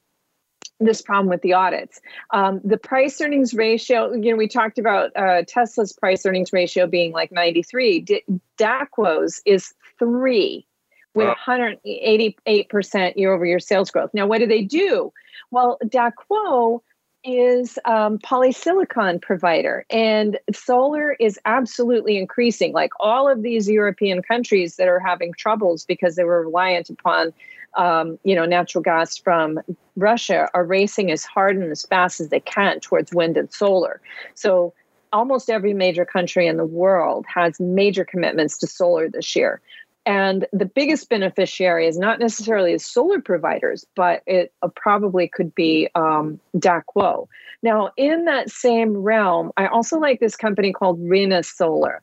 [0.79, 2.01] this problem with the audits.
[2.31, 6.87] Um, the price earnings ratio, you know, we talked about uh, Tesla's price earnings ratio
[6.87, 7.99] being like 93.
[8.01, 8.23] D-
[8.57, 10.67] Daqo's is three
[11.13, 11.75] with wow.
[11.85, 14.09] 188% year over year sales growth.
[14.13, 15.13] Now, what do they do?
[15.51, 16.81] Well, Daqo
[17.23, 22.73] is um, polysilicon provider and solar is absolutely increasing.
[22.73, 27.33] Like all of these european countries that are having troubles because they were reliant upon
[27.75, 29.59] um, you know natural gas from
[29.95, 34.01] russia are racing as hard and as fast as they can towards wind and solar.
[34.35, 34.73] So
[35.11, 39.61] almost every major country in the world has major commitments to solar this year
[40.05, 45.55] and the biggest beneficiary is not necessarily the solar providers, but it uh, probably could
[45.55, 47.27] be um, Daqo.
[47.61, 51.99] Now, in that same realm, I also like this company called ReneSola.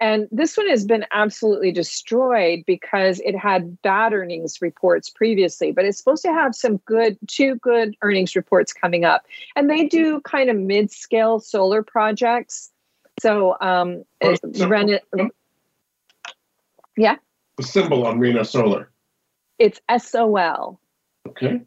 [0.00, 5.84] And this one has been absolutely destroyed because it had bad earnings reports previously, but
[5.84, 9.24] it's supposed to have some good, two good earnings reports coming up.
[9.54, 12.72] And they do kind of mid scale solar projects.
[13.20, 14.98] So, um, oh, so ReNew,
[16.96, 17.16] yeah
[17.56, 18.86] the symbol on ReneSola?
[19.58, 20.80] It's SOL.
[21.28, 21.62] Okay.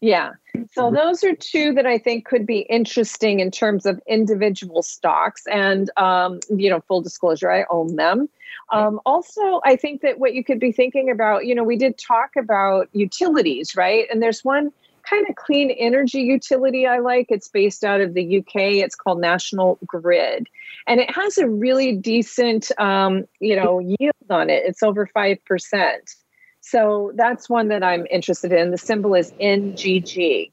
[0.00, 0.32] Yeah.
[0.72, 5.44] So those are two that I think could be interesting in terms of individual stocks.
[5.50, 8.28] And, um, you know, full disclosure, I own them.
[8.70, 11.96] Um, also, I think that what you could be thinking about, you know, we did
[11.96, 14.06] talk about utilities, right?
[14.10, 14.72] And there's one
[15.08, 17.26] kind of clean energy utility I like.
[17.30, 18.54] It's based out of the UK.
[18.82, 20.48] It's called National Grid,
[20.86, 24.64] and it has a really decent, um, you know, yield on it.
[24.66, 26.14] It's over five percent.
[26.60, 28.70] So that's one that I'm interested in.
[28.70, 30.50] The symbol is NGG,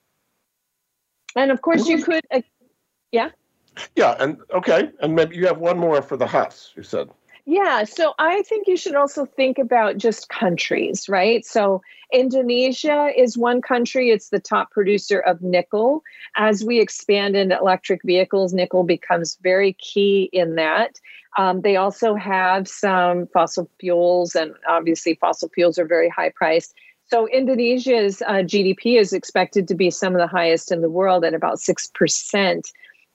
[1.36, 2.42] and of course you could, uh,
[3.12, 3.30] yeah.
[3.96, 6.74] Yeah, and okay, and maybe you have one more for the Huss.
[6.76, 7.10] You said.
[7.46, 11.44] Yeah, so I think you should also think about just countries, right?
[11.46, 11.82] So
[12.14, 16.04] Indonesia is one country, it's the top producer of nickel.
[16.36, 21.00] As we expand into electric vehicles, nickel becomes very key in that.
[21.38, 26.74] Um, they also have some fossil fuels, and obviously, fossil fuels are very high priced.
[27.08, 31.24] So, Indonesia's uh, GDP is expected to be some of the highest in the world
[31.24, 32.72] at about 6%.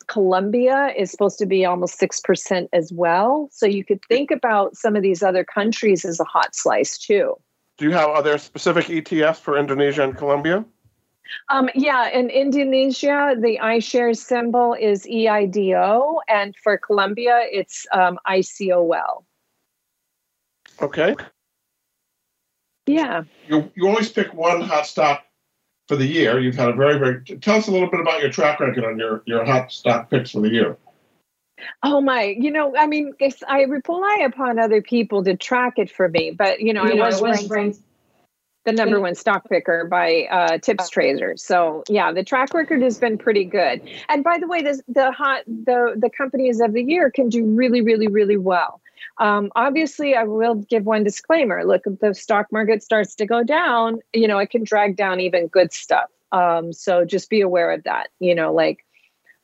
[0.09, 3.49] Colombia is supposed to be almost 6% as well.
[3.53, 7.37] So you could think about some of these other countries as a hot slice too.
[7.79, 10.64] Do you have other specific ETFs for Indonesia and Colombia?
[11.49, 19.25] Um, yeah, in Indonesia, the iShares symbol is EIDO, and for Colombia, it's um, ICOL.
[20.81, 21.16] Okay.
[22.87, 23.25] Yeah.
[23.49, 25.26] You, you always pick one hot stock
[25.88, 26.38] for the year.
[26.38, 27.22] You've had a very, very.
[27.40, 30.33] Tell us a little bit about your track record on your your hot stock picks
[30.33, 30.77] for the year.
[31.83, 33.14] Oh my, you know, I mean,
[33.49, 37.11] I rely upon other people to track it for me, but you know, you I
[37.11, 37.79] know, was ranked
[38.66, 41.35] the number one stock picker by uh, Tips Trader.
[41.37, 43.81] So yeah, the track record has been pretty good.
[44.09, 47.44] And by the way, this, the hot the the companies of the year can do
[47.44, 48.81] really, really, really well.
[49.18, 51.64] Um, obviously, I will give one disclaimer.
[51.64, 55.20] Look, if the stock market starts to go down, you know, it can drag down
[55.20, 56.11] even good stuff.
[56.32, 58.11] Um, so just be aware of that.
[58.18, 58.85] You know, like,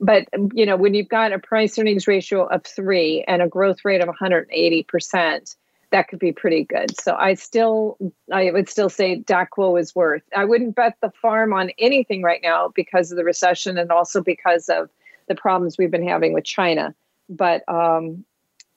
[0.01, 3.85] but you know, when you've got a price earnings ratio of three and a growth
[3.85, 5.57] rate of 180 percent,
[5.93, 6.99] that could be pretty good.
[7.01, 7.97] So I still,
[8.33, 10.23] I would still say Daqo is worth.
[10.35, 14.23] I wouldn't bet the farm on anything right now because of the recession and also
[14.23, 14.91] because of
[15.29, 16.95] the problems we've been having with China.
[17.29, 18.25] But um,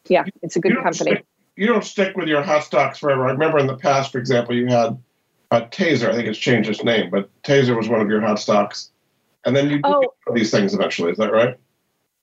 [0.08, 1.12] yeah, it's a good you company.
[1.12, 1.26] Stick,
[1.56, 3.28] you don't stick with your hot stocks forever.
[3.28, 4.98] I remember in the past, for example, you had
[5.52, 6.10] a Taser.
[6.10, 8.92] I think it's changed its name, but Taser was one of your hot stocks.
[9.46, 10.04] And then you oh.
[10.34, 11.12] these things eventually.
[11.12, 11.56] Is that right?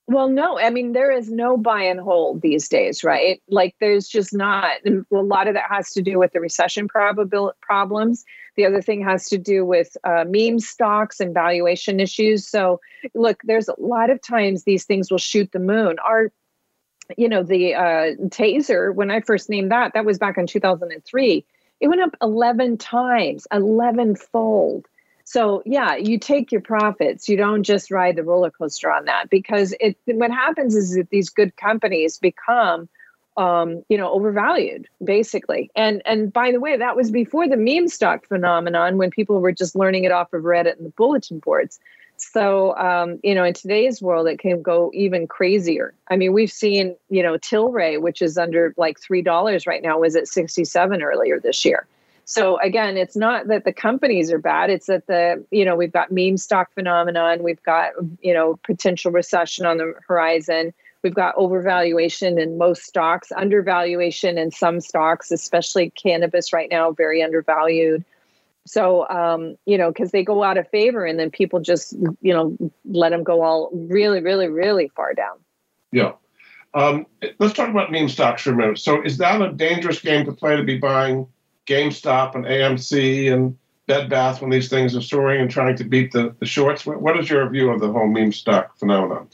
[0.09, 3.41] Well, no, I mean, there is no buy and hold these days, right?
[3.49, 4.73] Like, there's just not.
[4.85, 8.25] A lot of that has to do with the recession probabil- problems.
[8.57, 12.47] The other thing has to do with uh, meme stocks and valuation issues.
[12.47, 12.81] So,
[13.15, 15.97] look, there's a lot of times these things will shoot the moon.
[16.05, 16.33] Our,
[17.17, 21.45] you know, the uh, taser, when I first named that, that was back in 2003.
[21.81, 24.87] It went up 11 times, 11 fold.
[25.25, 27.29] So yeah, you take your profits.
[27.29, 29.97] You don't just ride the roller coaster on that because it.
[30.07, 32.89] What happens is that these good companies become,
[33.37, 35.71] um, you know, overvalued basically.
[35.75, 39.53] And and by the way, that was before the meme stock phenomenon when people were
[39.53, 41.79] just learning it off of Reddit and the bulletin boards.
[42.23, 45.95] So um, you know, in today's world, it can go even crazier.
[46.09, 49.99] I mean, we've seen you know Tilray, which is under like three dollars right now,
[49.99, 51.87] was at sixty seven earlier this year.
[52.25, 54.71] So again, it's not that the companies are bad.
[54.71, 57.43] It's that the, you know, we've got meme stock phenomenon.
[57.43, 60.73] We've got, you know, potential recession on the horizon.
[61.03, 67.23] We've got overvaluation in most stocks, undervaluation in some stocks, especially cannabis right now, very
[67.23, 68.05] undervalued.
[68.67, 72.33] So, um, you know, because they go out of favor and then people just, you
[72.33, 75.39] know, let them go all really, really, really far down.
[75.91, 76.13] Yeah.
[76.75, 77.07] Um,
[77.39, 78.79] let's talk about meme stocks for a minute.
[78.79, 81.27] So, is that a dangerous game to play to be buying
[81.67, 86.13] GameStop and AMC and Bed Bath when these things are soaring and trying to beat
[86.13, 86.87] the, the shorts?
[86.87, 89.29] What is your view of the whole meme stock phenomenon?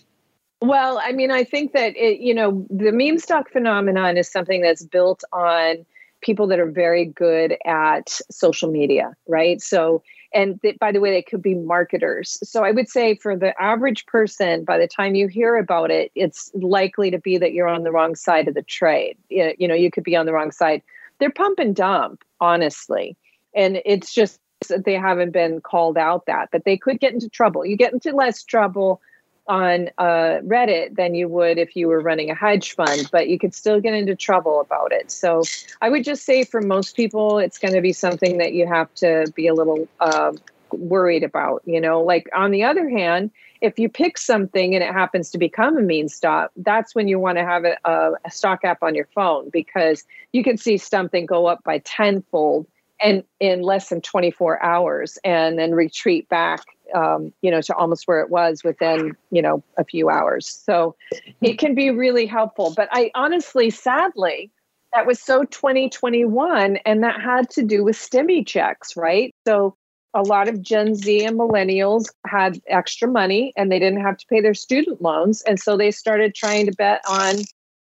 [0.60, 4.60] Well, I mean, I think that it, you know, the meme stock phenomenon is something
[4.60, 5.86] that's built on
[6.20, 9.60] people that are very good at social media, right?
[9.60, 10.02] So,
[10.34, 12.38] and th- by the way, they could be marketers.
[12.42, 16.10] So, I would say for the average person, by the time you hear about it,
[16.14, 19.16] it's likely to be that you're on the wrong side of the trade.
[19.28, 20.82] You know, you could be on the wrong side
[21.18, 23.16] they're pump and dump, honestly.
[23.54, 27.28] And it's just that they haven't been called out that, but they could get into
[27.28, 27.64] trouble.
[27.64, 29.00] You get into less trouble
[29.48, 33.38] on uh, Reddit than you would if you were running a hedge fund, but you
[33.38, 35.10] could still get into trouble about it.
[35.10, 35.42] So
[35.80, 38.92] I would just say for most people, it's going to be something that you have
[38.96, 40.32] to be a little uh,
[40.72, 41.62] worried about.
[41.64, 43.30] You know, like on the other hand,
[43.60, 47.18] if you pick something and it happens to become a meme stock, that's when you
[47.18, 50.76] want to have a, a, a, stock app on your phone because you can see
[50.76, 52.66] something go up by tenfold
[53.00, 56.64] and in less than 24 hours and then retreat back
[56.94, 60.94] um, you know to almost where it was within you know a few hours so
[61.40, 64.50] it can be really helpful but i honestly sadly
[64.92, 69.76] that was so 2021 and that had to do with stimmy checks right so
[70.14, 74.26] a lot of Gen Z and millennials had extra money and they didn't have to
[74.26, 75.42] pay their student loans.
[75.42, 77.36] And so they started trying to bet on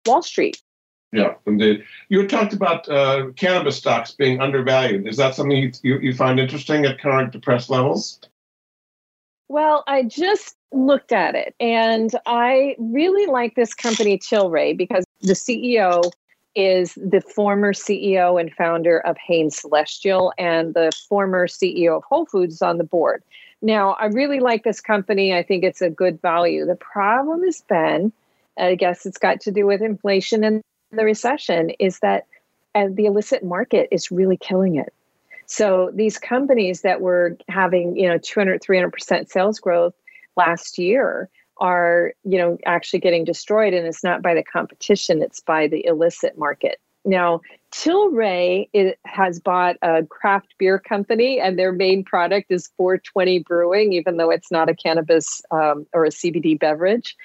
[0.06, 0.62] Wall Street.
[1.12, 1.84] Yeah, indeed.
[2.10, 5.08] You talked about uh, cannabis stocks being undervalued.
[5.08, 8.20] Is that something you, you, you find interesting at current depressed levels?
[9.48, 15.32] Well, I just looked at it and I really like this company, Tilray, because the
[15.32, 16.10] CEO
[16.54, 22.26] is the former CEO and founder of Hain Celestial and the former CEO of Whole
[22.26, 23.22] Foods on the board.
[23.62, 25.34] Now, I really like this company.
[25.34, 26.66] I think it's a good value.
[26.66, 28.12] The problem has been,
[28.58, 32.26] I guess it's got to do with inflation and the recession, is that
[32.74, 34.92] uh, the illicit market is really killing it.
[35.48, 39.94] So these companies that were having, you know, 200, 300% sales growth
[40.36, 41.28] last year
[41.60, 45.84] are you know actually getting destroyed and it's not by the competition it's by the
[45.86, 47.40] illicit market now
[47.72, 53.92] tilray it has bought a craft beer company and their main product is 420 brewing
[53.92, 57.16] even though it's not a cannabis um, or a cbd beverage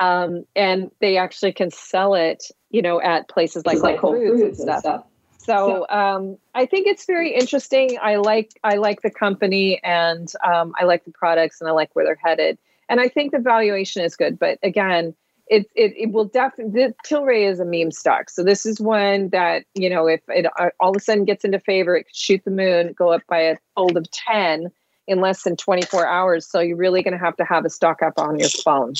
[0.00, 4.42] um, and they actually can sell it you know at places like, like Whole Foods,
[4.42, 4.80] Foods and stuff.
[4.80, 5.04] stuff.
[5.48, 7.98] So um, I think it's very interesting.
[8.02, 11.88] I like I like the company and um, I like the products and I like
[11.94, 12.58] where they're headed.
[12.90, 15.14] And I think the valuation is good, but again,
[15.46, 18.28] it it, it will definitely Tilray is a meme stock.
[18.28, 21.44] So this is one that you know if it uh, all of a sudden gets
[21.44, 24.70] into favor, it could shoot the moon, go up by a fold of ten
[25.06, 26.46] in less than 24 hours.
[26.46, 28.92] So you're really going to have to have a stock up on your phone.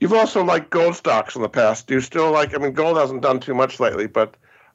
[0.00, 1.86] You've also liked gold stocks in the past.
[1.86, 2.54] Do you still like?
[2.54, 4.34] I mean, gold hasn't done too much lately, but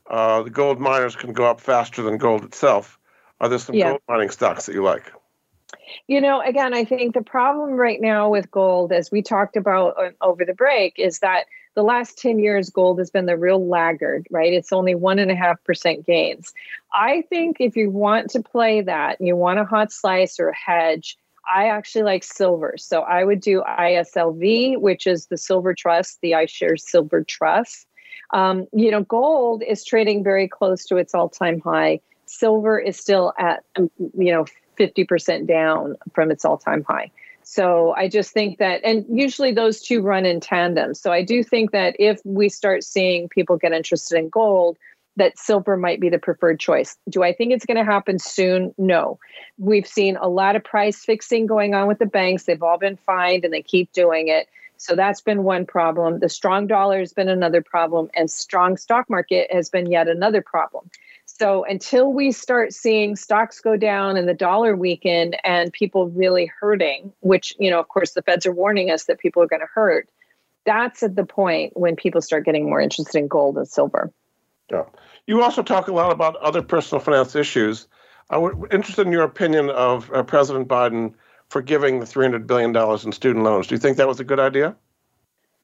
[0.09, 2.99] uh, the gold miners can go up faster than gold itself.
[3.39, 3.91] Are there some yeah.
[3.91, 5.11] gold mining stocks that you like?
[6.07, 9.95] You know, again, I think the problem right now with gold, as we talked about
[9.97, 11.45] uh, over the break, is that
[11.75, 14.51] the last 10 years, gold has been the real laggard, right?
[14.51, 16.53] It's only 1.5% gains.
[16.93, 20.55] I think if you want to play that, you want a hot slice or a
[20.55, 21.17] hedge,
[21.51, 22.75] I actually like silver.
[22.77, 27.87] So I would do ISLV, which is the Silver Trust, the iShares Silver Trust.
[28.31, 31.99] Um, you know, gold is trading very close to its all time high.
[32.25, 34.45] Silver is still at, um, you know,
[34.79, 37.11] 50% down from its all time high.
[37.43, 40.93] So I just think that, and usually those two run in tandem.
[40.93, 44.77] So I do think that if we start seeing people get interested in gold,
[45.15, 46.95] that silver might be the preferred choice.
[47.09, 48.73] Do I think it's going to happen soon?
[48.77, 49.19] No.
[49.57, 52.43] We've seen a lot of price fixing going on with the banks.
[52.43, 54.47] They've all been fined and they keep doing it.
[54.79, 56.19] So that's been one problem.
[56.19, 60.41] The strong dollar has been another problem, and strong stock market has been yet another
[60.41, 60.89] problem.
[61.25, 66.49] So until we start seeing stocks go down and the dollar weaken and people really
[66.61, 69.59] hurting, which, you know, of course, the feds are warning us that people are going
[69.59, 70.07] to hurt,
[70.65, 74.13] that's at the point when people start getting more interested in gold and silver.
[74.71, 74.85] Yeah.
[75.27, 77.85] You also talk a lot about other personal finance issues.
[78.29, 81.15] I'm interested in your opinion of uh, President Biden
[81.49, 83.67] forgiving the $300 billion in student loans.
[83.67, 84.75] Do you think that was a good idea?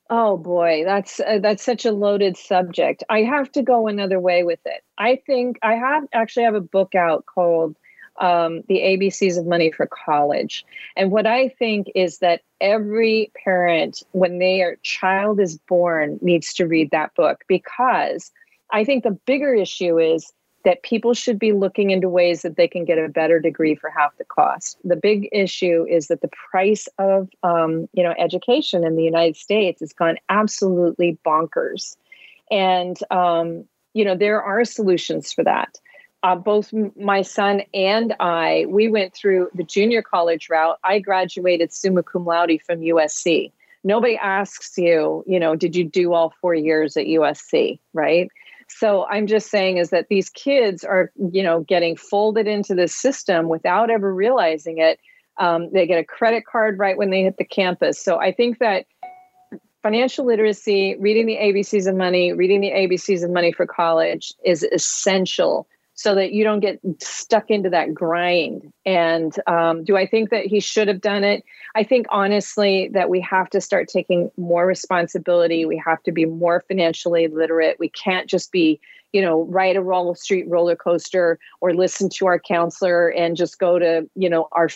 [0.09, 3.03] Oh boy, that's uh, that's such a loaded subject.
[3.09, 4.83] I have to go another way with it.
[4.99, 7.75] I think I have actually have a book out called
[8.21, 10.63] um, "The ABCs of Money for College,"
[10.95, 16.67] and what I think is that every parent, when their child is born, needs to
[16.67, 18.31] read that book because
[18.69, 20.31] I think the bigger issue is
[20.66, 23.89] that people should be looking into ways that they can get a better degree for
[23.89, 24.78] half the cost.
[24.84, 29.38] The big issue is that the price of um, you know education in the United
[29.38, 31.95] States has gone absolutely bonkers,
[32.51, 35.80] and um, you know there are solutions for that.
[36.24, 40.80] Uh, both my son and I, we went through the junior college route.
[40.84, 43.51] I graduated summa cum laude from USC.
[43.84, 48.32] Nobody asks you, you know, did you do all four years at USC, right?
[48.68, 52.95] So I'm just saying is that these kids are, you know, getting folded into this
[52.95, 54.99] system without ever realizing it.
[55.38, 57.99] Um, they get a credit card right when they hit the campus.
[57.99, 58.86] So I think that
[59.84, 64.63] financial literacy, reading the ABCs of money, reading the ABCs of money for college is
[64.63, 68.71] essential so that you don't get stuck into that grind.
[68.85, 71.43] And um, do I think that he should have done it?
[71.73, 75.65] I think honestly that we have to start taking more responsibility.
[75.65, 77.79] We have to be more financially literate.
[77.79, 78.79] We can't just be,
[79.13, 83.57] you know, ride a Wall Street roller coaster or listen to our counselor and just
[83.57, 84.67] go to, you know, our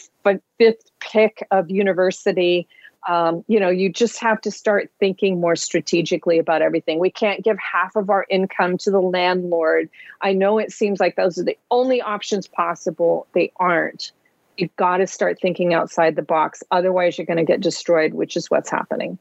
[0.57, 2.65] fifth pick of university
[3.07, 6.99] um, you know, you just have to start thinking more strategically about everything.
[6.99, 9.89] We can't give half of our income to the landlord.
[10.21, 13.27] I know it seems like those are the only options possible.
[13.33, 14.11] They aren't.
[14.57, 16.61] You've got to start thinking outside the box.
[16.71, 19.17] Otherwise, you're going to get destroyed, which is what's happening.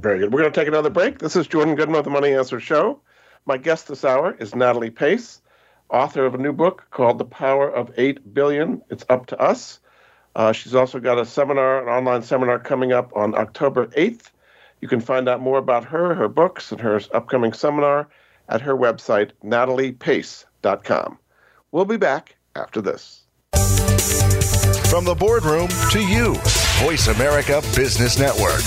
[0.00, 0.32] Very good.
[0.32, 1.20] We're going to take another break.
[1.20, 3.00] This is Jordan Goodman of the Money Answer Show.
[3.46, 5.40] My guest this hour is Natalie Pace,
[5.90, 8.82] author of a new book called The Power of 8 Billion.
[8.90, 9.78] It's up to us.
[10.36, 14.30] Uh, she's also got a seminar, an online seminar coming up on October 8th.
[14.80, 18.08] You can find out more about her, her books, and her upcoming seminar
[18.48, 21.18] at her website, nataliepace.com.
[21.72, 23.22] We'll be back after this.
[24.90, 26.34] From the boardroom to you,
[26.84, 28.62] Voice America Business Network.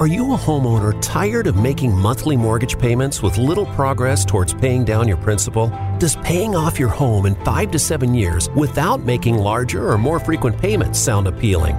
[0.00, 4.84] Are you a homeowner tired of making monthly mortgage payments with little progress towards paying
[4.84, 5.70] down your principal?
[5.98, 10.18] Does paying off your home in five to seven years without making larger or more
[10.18, 11.76] frequent payments sound appealing?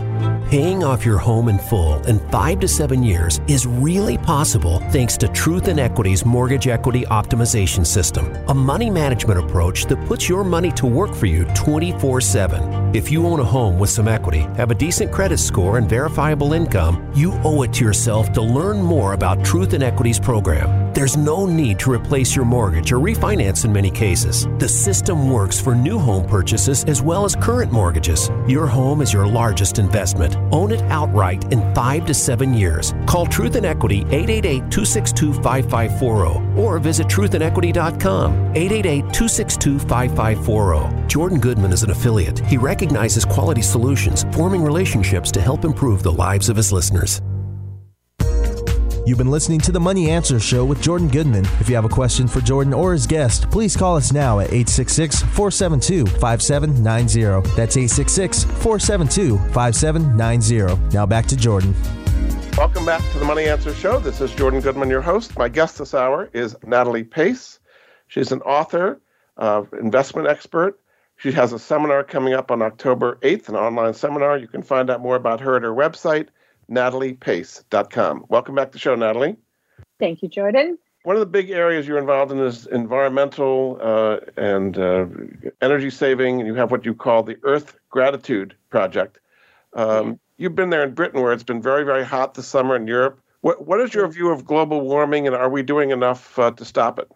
[0.49, 5.18] Paying off your home in full in five to seven years is really possible thanks
[5.18, 10.43] to Truth and Equity's Mortgage Equity Optimization System, a money management approach that puts your
[10.43, 12.95] money to work for you 24 7.
[12.95, 16.53] If you own a home with some equity, have a decent credit score, and verifiable
[16.53, 20.93] income, you owe it to yourself to learn more about Truth and Equity's program.
[20.93, 24.45] There's no need to replace your mortgage or refinance in many cases.
[24.60, 28.30] The system works for new home purchases as well as current mortgages.
[28.47, 30.36] Your home is your largest investment.
[30.51, 32.93] Own it outright in five to seven years.
[33.08, 41.08] Call Truth and Equity 888 262 5540 or visit truthandequity.com 888 262 5540.
[41.08, 42.39] Jordan Goodman is an affiliate.
[42.39, 47.22] He recognizes quality solutions, forming relationships to help improve the lives of his listeners.
[49.06, 51.43] You've been listening to the Money Answer Show with Jordan Goodman.
[51.60, 54.47] If you have a question for Jordan or his guest, please call us now at
[54.47, 57.49] 866 472 5790.
[57.54, 60.95] That's 866 472 5790.
[60.95, 61.76] Now back to Jordan.
[62.58, 63.99] Welcome back to the Money Answer Show.
[63.99, 65.38] This is Jordan Goodman, your host.
[65.38, 67.60] My guest this hour is Natalie Pace.
[68.08, 69.01] She's an author,
[69.36, 70.80] uh, investment expert.
[71.18, 74.38] She has a seminar coming up on October 8th, an online seminar.
[74.38, 76.30] You can find out more about her at her website,
[76.74, 78.26] nataliepace.com.
[78.30, 79.36] Welcome back to the show, Natalie.
[79.99, 80.78] Thank you, Jordan.
[81.03, 85.05] One of the big areas you're involved in is environmental uh, and uh,
[85.61, 89.19] energy saving, and you have what you call the Earth Gratitude Project.
[89.74, 92.88] Um, you've been there in Britain where it's been very, very hot this summer in
[92.88, 93.19] Europe.
[93.41, 96.63] What, what is your view of global warming, and are we doing enough uh, to
[96.63, 97.11] stop it?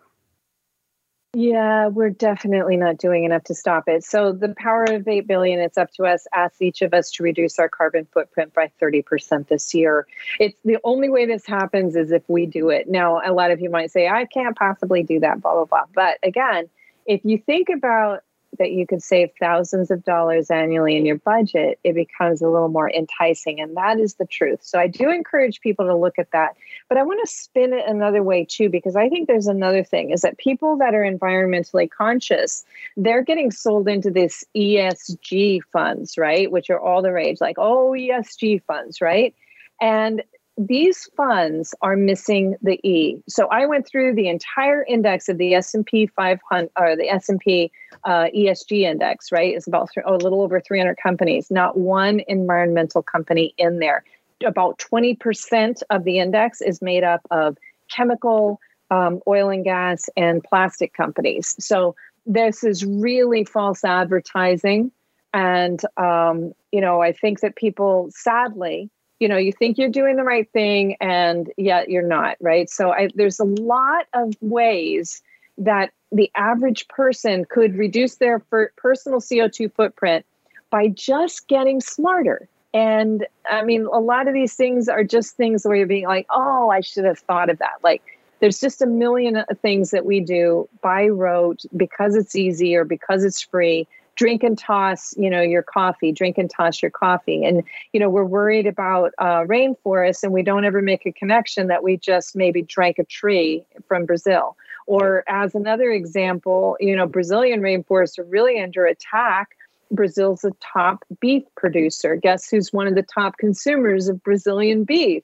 [1.33, 4.03] Yeah, we're definitely not doing enough to stop it.
[4.03, 7.23] So the power of 8 billion, it's up to us, asks each of us to
[7.23, 10.07] reduce our carbon footprint by 30% this year.
[10.39, 12.89] It's the only way this happens is if we do it.
[12.89, 15.85] Now, a lot of you might say, I can't possibly do that, blah, blah, blah.
[15.93, 16.69] But again,
[17.05, 18.23] if you think about
[18.57, 22.69] that you could save thousands of dollars annually in your budget, it becomes a little
[22.69, 23.59] more enticing.
[23.59, 24.59] And that is the truth.
[24.63, 26.55] So I do encourage people to look at that.
[26.89, 30.11] But I want to spin it another way too, because I think there's another thing
[30.11, 36.51] is that people that are environmentally conscious, they're getting sold into this ESG funds, right?
[36.51, 39.33] Which are all the rage, like, oh, ESG funds, right?
[39.79, 40.23] And
[40.57, 43.21] these funds are missing the E.
[43.29, 47.71] So I went through the entire index of the S&P 500 or the S&P
[48.03, 49.55] uh, ESG index, right?
[49.55, 54.03] It's about th- oh, a little over 300 companies, not one environmental company in there.
[54.43, 57.57] About 20% of the index is made up of
[57.89, 61.55] chemical, um, oil and gas, and plastic companies.
[61.59, 61.95] So
[62.25, 64.91] this is really false advertising.
[65.33, 68.89] And, um, you know, I think that people sadly,
[69.19, 72.69] you know you think you're doing the right thing and yet you're not right?
[72.69, 75.21] So I, there's a lot of ways
[75.57, 78.39] that the average person could reduce their
[78.77, 80.25] personal co2 footprint
[80.69, 82.47] by just getting smarter.
[82.73, 86.27] And i mean a lot of these things are just things where you're being like
[86.29, 87.75] oh i should have thought of that.
[87.83, 88.01] Like
[88.39, 92.83] there's just a million uh, things that we do by rote because it's easy or
[92.83, 93.87] because it's free
[94.17, 97.45] drink and toss, you know, your coffee, drink and toss your coffee.
[97.45, 97.63] And,
[97.93, 101.83] you know, we're worried about uh, rainforests and we don't ever make a connection that
[101.83, 104.57] we just maybe drank a tree from Brazil.
[104.87, 109.49] Or as another example, you know, Brazilian rainforests are really under attack.
[109.91, 112.15] Brazil's a top beef producer.
[112.15, 115.23] Guess who's one of the top consumers of Brazilian beef?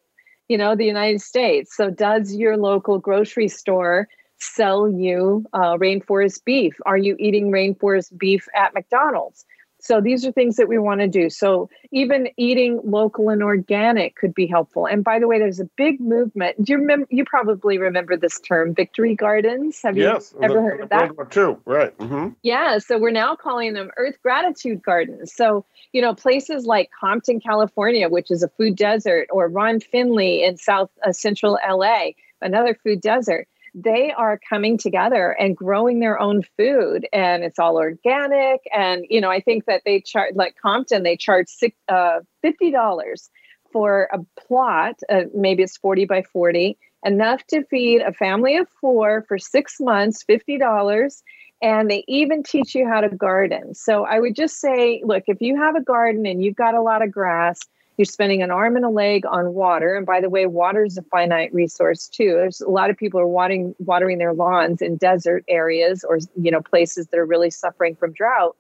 [0.49, 1.75] You know, the United States.
[1.75, 4.07] So, does your local grocery store
[4.43, 6.75] sell you uh, rainforest beef?
[6.85, 9.45] Are you eating rainforest beef at McDonald's?
[9.83, 11.29] So these are things that we want to do.
[11.29, 14.85] So even eating local and organic could be helpful.
[14.85, 16.63] And by the way, there's a big movement.
[16.63, 17.05] Do you remember?
[17.09, 19.81] You probably remember this term, victory gardens.
[19.83, 21.13] Have yes, you ever the, heard of that?
[21.17, 21.97] World War II, right?
[21.97, 22.29] Mm-hmm.
[22.43, 22.77] Yeah.
[22.77, 25.35] So we're now calling them Earth Gratitude Gardens.
[25.35, 30.45] So you know places like Compton, California, which is a food desert, or Ron Finley
[30.45, 36.19] in South uh, Central LA, another food desert they are coming together and growing their
[36.19, 38.61] own food and it's all organic.
[38.74, 43.30] And you know i think that they charge like compton they charge six, uh, $50
[43.71, 48.67] for a plot uh, maybe it's 40 by 40 enough to feed a family of
[48.80, 51.21] four for six months $50
[51.61, 53.74] and they even teach you how to garden.
[53.74, 56.82] So i would just say look if you have a garden and you've got a
[56.82, 57.59] lot of grass
[57.97, 59.95] you're spending an arm and a leg on water.
[59.95, 62.33] And by the way water is a finite resource too.
[62.33, 66.51] There's a lot of people are watering watering their lawns in desert areas or you
[66.51, 68.55] know places that are really suffering from drought.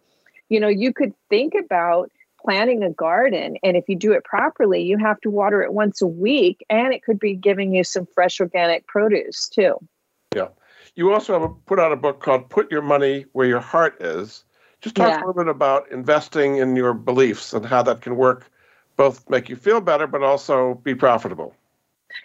[0.49, 2.11] You know you could think about
[2.43, 6.01] planting a garden and if you do it properly you have to water it once
[6.01, 9.75] a week and it could be giving you some fresh organic produce too.
[10.35, 10.49] Yeah.
[10.95, 14.01] You also have a, put out a book called put your money where your heart
[14.01, 14.43] is.
[14.81, 15.17] Just talk yeah.
[15.17, 18.51] a little bit about investing in your beliefs and how that can work
[18.95, 21.55] both make you feel better, but also be profitable.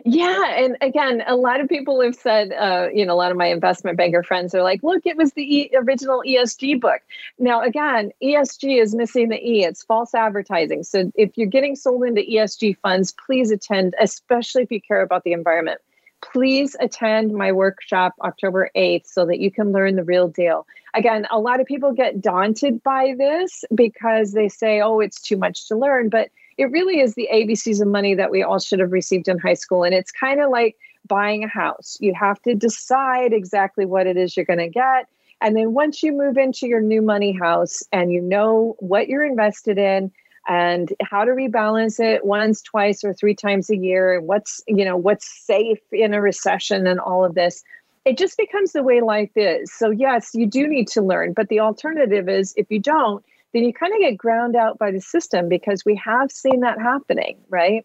[0.05, 3.37] Yeah, and again, a lot of people have said, uh, you know, a lot of
[3.37, 7.01] my investment banker friends are like, "Look, it was the e- original ESG book."
[7.39, 9.65] Now, again, ESG is missing the E.
[9.65, 10.85] It's false advertising.
[10.85, 15.25] So, if you're getting sold into ESG funds, please attend, especially if you care about
[15.25, 15.81] the environment.
[16.21, 20.67] Please attend my workshop October 8th so that you can learn the real deal.
[20.95, 25.37] Again, a lot of people get daunted by this because they say, "Oh, it's too
[25.37, 28.81] much to learn," but it really is the ABCs of money that we all should
[28.81, 29.85] have received in high school.
[29.85, 31.97] And it's kind of like buying a house.
[32.01, 35.09] You have to decide exactly what it is you're going to get.
[35.41, 39.25] And then once you move into your new money house and you know what you're
[39.25, 40.11] invested in
[40.49, 44.85] and how to rebalance it once, twice, or three times a year, and what's, you
[44.85, 47.63] know, what's safe in a recession and all of this,
[48.05, 49.73] it just becomes the way life is.
[49.73, 53.25] So yes, you do need to learn, but the alternative is if you don't,
[53.59, 56.81] then you kind of get ground out by the system because we have seen that
[56.81, 57.85] happening, right?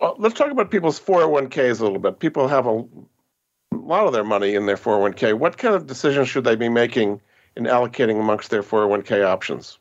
[0.00, 2.20] Well, let's talk about people's 401ks a little bit.
[2.20, 2.84] People have a
[3.72, 5.34] lot of their money in their 401k.
[5.36, 7.20] What kind of decisions should they be making
[7.56, 9.78] in allocating amongst their 401k options?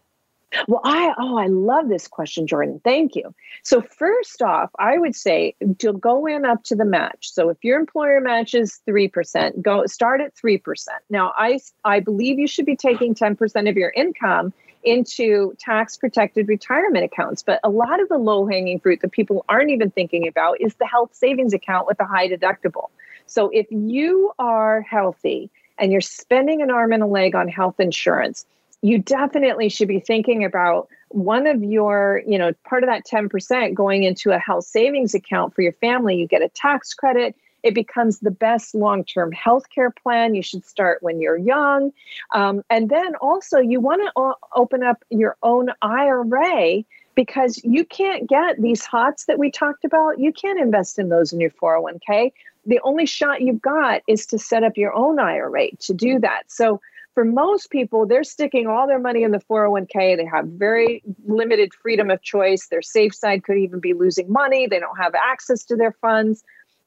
[0.67, 2.81] Well, I oh, I love this question, Jordan.
[2.83, 3.33] Thank you.
[3.63, 7.31] So first off, I would say to go in up to the match.
[7.31, 10.61] So if your employer matches 3%, go start at 3%.
[11.09, 16.47] Now, I I believe you should be taking 10% of your income into tax protected
[16.47, 17.43] retirement accounts.
[17.43, 20.75] But a lot of the low hanging fruit that people aren't even thinking about is
[20.75, 22.89] the health savings account with a high deductible.
[23.25, 27.79] So if you are healthy and you're spending an arm and a leg on health
[27.79, 28.45] insurance,
[28.81, 33.73] you definitely should be thinking about one of your, you know, part of that 10%
[33.73, 36.15] going into a health savings account for your family.
[36.15, 37.35] You get a tax credit.
[37.63, 40.33] It becomes the best long term health care plan.
[40.33, 41.93] You should start when you're young.
[42.33, 47.85] Um, and then also, you want to o- open up your own IRA because you
[47.85, 50.17] can't get these HOTS that we talked about.
[50.17, 52.31] You can't invest in those in your 401k.
[52.65, 56.43] The only shot you've got is to set up your own IRA to do that.
[56.47, 56.81] So,
[57.13, 60.15] for most people, they're sticking all their money in the 401k.
[60.15, 62.67] They have very limited freedom of choice.
[62.67, 64.67] Their safe side could even be losing money.
[64.67, 66.43] They don't have access to their funds.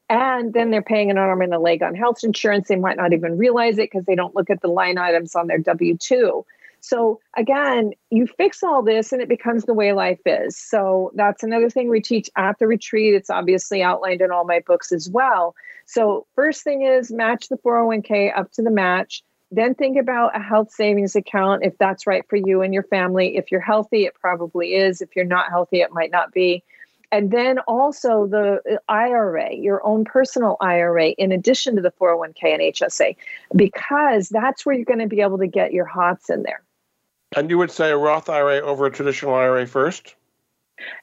[0.09, 2.67] And then they're paying an arm and a leg on health insurance.
[2.67, 5.47] They might not even realize it because they don't look at the line items on
[5.47, 6.45] their W 2.
[6.81, 10.55] So, again, you fix all this and it becomes the way life is.
[10.55, 13.15] So, that's another thing we teach at the retreat.
[13.15, 15.55] It's obviously outlined in all my books as well.
[15.87, 19.23] So, first thing is match the 401k up to the match.
[19.51, 23.37] Then think about a health savings account if that's right for you and your family.
[23.37, 25.01] If you're healthy, it probably is.
[25.01, 26.63] If you're not healthy, it might not be.
[27.11, 32.43] And then also the uh, IRA, your own personal IRA, in addition to the 401k
[32.43, 33.15] and HSA,
[33.55, 36.61] because that's where you're going to be able to get your HOTS in there.
[37.35, 40.15] And you would say a Roth IRA over a traditional IRA first?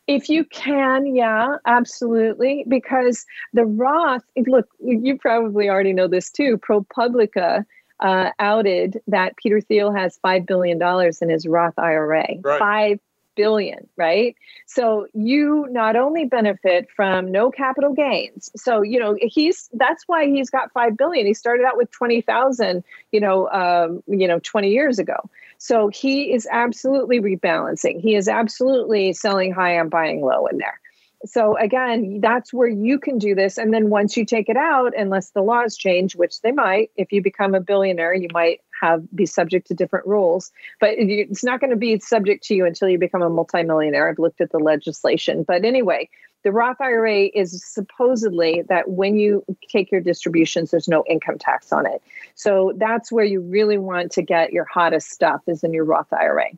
[0.06, 2.64] If you can, yeah, absolutely.
[2.68, 6.58] Because the Roth, look, you probably already know this too.
[6.58, 7.64] ProPublica
[8.02, 10.80] uh, outed that Peter Thiel has $5 billion
[11.22, 12.26] in his Roth IRA.
[12.42, 12.58] Right.
[12.58, 13.00] Five
[13.34, 14.36] billion, right?
[14.66, 18.50] So you not only benefit from no capital gains.
[18.56, 21.26] So, you know, he's that's why he's got 5 billion.
[21.26, 25.16] He started out with 20,000, you know, um, you know, 20 years ago.
[25.56, 28.00] So he is absolutely rebalancing.
[28.00, 30.80] He is absolutely selling high and buying low in there.
[31.24, 33.58] So again, that's where you can do this.
[33.58, 37.12] And then once you take it out, unless the laws change, which they might, if
[37.12, 40.50] you become a billionaire, you might have be subject to different rules.
[40.80, 44.08] But it's not going to be subject to you until you become a multimillionaire.
[44.08, 45.44] I've looked at the legislation.
[45.44, 46.08] But anyway,
[46.42, 51.72] the Roth IRA is supposedly that when you take your distributions, there's no income tax
[51.72, 52.02] on it.
[52.34, 56.12] So that's where you really want to get your hottest stuff is in your Roth
[56.12, 56.50] IRA.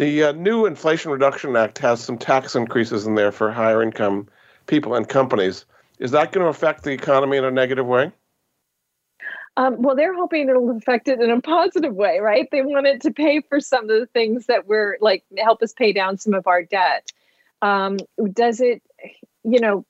[0.00, 4.28] The uh, new Inflation Reduction Act has some tax increases in there for higher income
[4.66, 5.66] people and companies.
[5.98, 8.10] Is that going to affect the economy in a negative way?
[9.58, 12.48] Um, well, they're hoping it'll affect it in a positive way, right?
[12.50, 15.74] They want it to pay for some of the things that we're like help us
[15.74, 17.12] pay down some of our debt.
[17.60, 17.98] Um,
[18.32, 18.82] does it,
[19.44, 19.84] you know,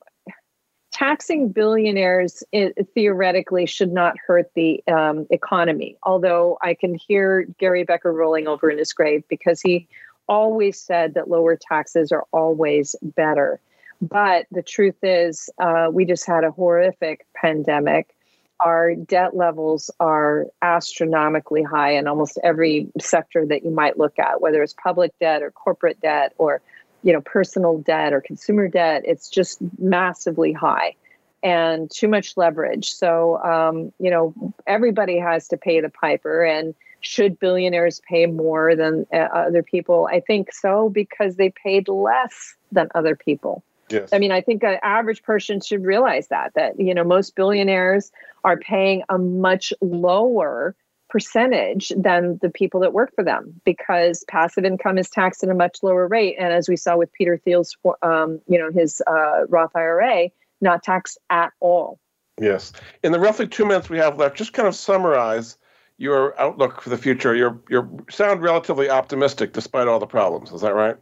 [1.01, 5.97] taxing billionaires it, theoretically should not hurt the um, economy.
[6.03, 9.89] Although I can hear Gary Becker rolling over in his grave because he
[10.29, 13.61] always said that lower taxes are always better.
[14.03, 18.15] But the truth is, uh, we just had a horrific pandemic.
[18.61, 24.43] Our debt levels are astronomically high in almost every sector that you might look at,
[24.43, 26.61] whether it's public debt or corporate debt or
[27.03, 30.95] you know personal debt or consumer debt it's just massively high
[31.43, 32.93] and too much leverage.
[32.93, 34.35] So um, you know
[34.67, 40.09] everybody has to pay the piper and should billionaires pay more than uh, other people?
[40.13, 43.63] I think so because they paid less than other people.
[43.89, 44.11] Yes.
[44.13, 48.13] i mean i think an average person should realize that that you know most billionaires
[48.45, 50.77] are paying a much lower
[51.11, 55.55] percentage than the people that work for them because passive income is taxed at a
[55.55, 56.37] much lower rate.
[56.39, 60.29] And as we saw with peter thiel's um, you know his uh, roth ira
[60.61, 61.99] not taxed at all.
[62.39, 62.73] Yes.
[63.03, 65.57] In the roughly two minutes we have left just kind of summarize
[65.99, 67.35] your outlook for the future.
[67.35, 70.51] You you sound relatively optimistic despite all the problems.
[70.53, 70.97] Is that right?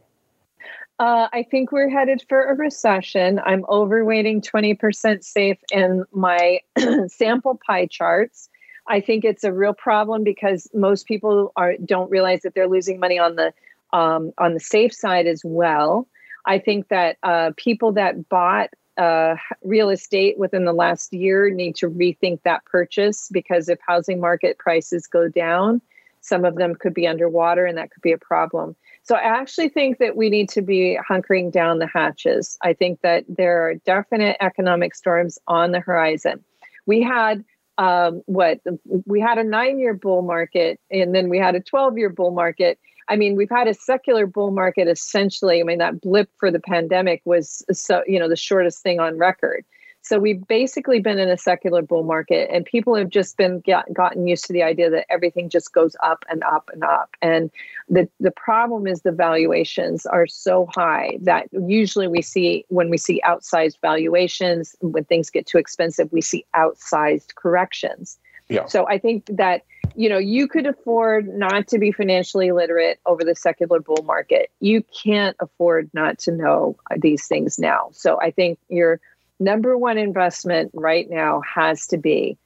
[0.99, 3.39] Uh, I think we're headed for a recession.
[3.45, 6.59] I'm overweighting 20% safe in my
[7.07, 8.49] sample pie charts.
[8.89, 12.99] I think it's a real problem because most people are don't realize that they're losing
[12.99, 13.53] money on the
[13.93, 16.07] um, on the safe side as well.
[16.45, 21.75] I think that uh, people that bought uh, real estate within the last year need
[21.75, 25.81] to rethink that purchase because if housing market prices go down,
[26.21, 28.75] some of them could be underwater and that could be a problem.
[29.03, 32.57] So I actually think that we need to be hunkering down the hatches.
[32.61, 36.43] I think that there are definite economic storms on the horizon.
[36.85, 37.45] We had
[37.79, 38.59] um, what
[39.05, 42.31] we had a nine year bull market and then we had a 12 year bull
[42.31, 42.77] market.
[43.07, 45.61] I mean, we've had a secular bull market essentially.
[45.61, 49.17] I mean, that blip for the pandemic was so, you know, the shortest thing on
[49.17, 49.63] record.
[50.01, 53.91] So we've basically been in a secular bull market, and people have just been get,
[53.93, 57.15] gotten used to the idea that everything just goes up and up and up.
[57.21, 57.51] And
[57.89, 62.97] the the problem is the valuations are so high that usually we see when we
[62.97, 68.17] see outsized valuations, when things get too expensive, we see outsized corrections.
[68.47, 68.65] Yeah.
[68.65, 69.63] So I think that
[69.95, 74.49] you know you could afford not to be financially literate over the secular bull market.
[74.59, 77.89] You can't afford not to know these things now.
[77.91, 78.99] So I think your
[79.39, 82.37] number one investment right now has to be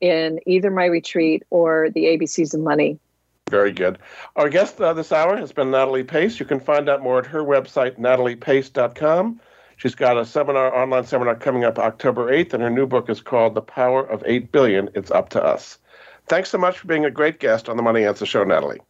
[0.00, 2.98] in either my retreat or the ABCs of money.
[3.48, 3.98] Very good.
[4.36, 6.38] Our guest uh, this hour has been Natalie Pace.
[6.38, 9.40] You can find out more at her website, nataliepace.com.
[9.76, 13.20] She's got a seminar, online seminar coming up October 8th, and her new book is
[13.20, 15.78] called The Power of 8 Billion It's Up to Us.
[16.28, 18.80] Thanks so much for being a great guest on the Money Answer Show, Natalie.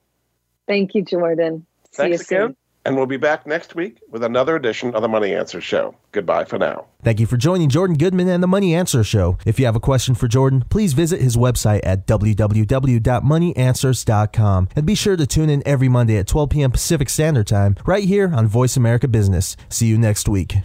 [0.66, 1.64] Thank you, Jordan.
[1.92, 2.48] See Thanks again.
[2.48, 2.56] Soon.
[2.84, 5.94] And we'll be back next week with another edition of the Money Answer Show.
[6.12, 6.86] Goodbye for now.
[7.02, 9.36] Thank you for joining Jordan Goodman and the Money Answer Show.
[9.44, 14.94] If you have a question for Jordan, please visit his website at www.moneyanswers.com and be
[14.94, 16.70] sure to tune in every Monday at 12 p.m.
[16.70, 19.56] Pacific Standard Time right here on Voice America Business.
[19.68, 20.56] See you next week.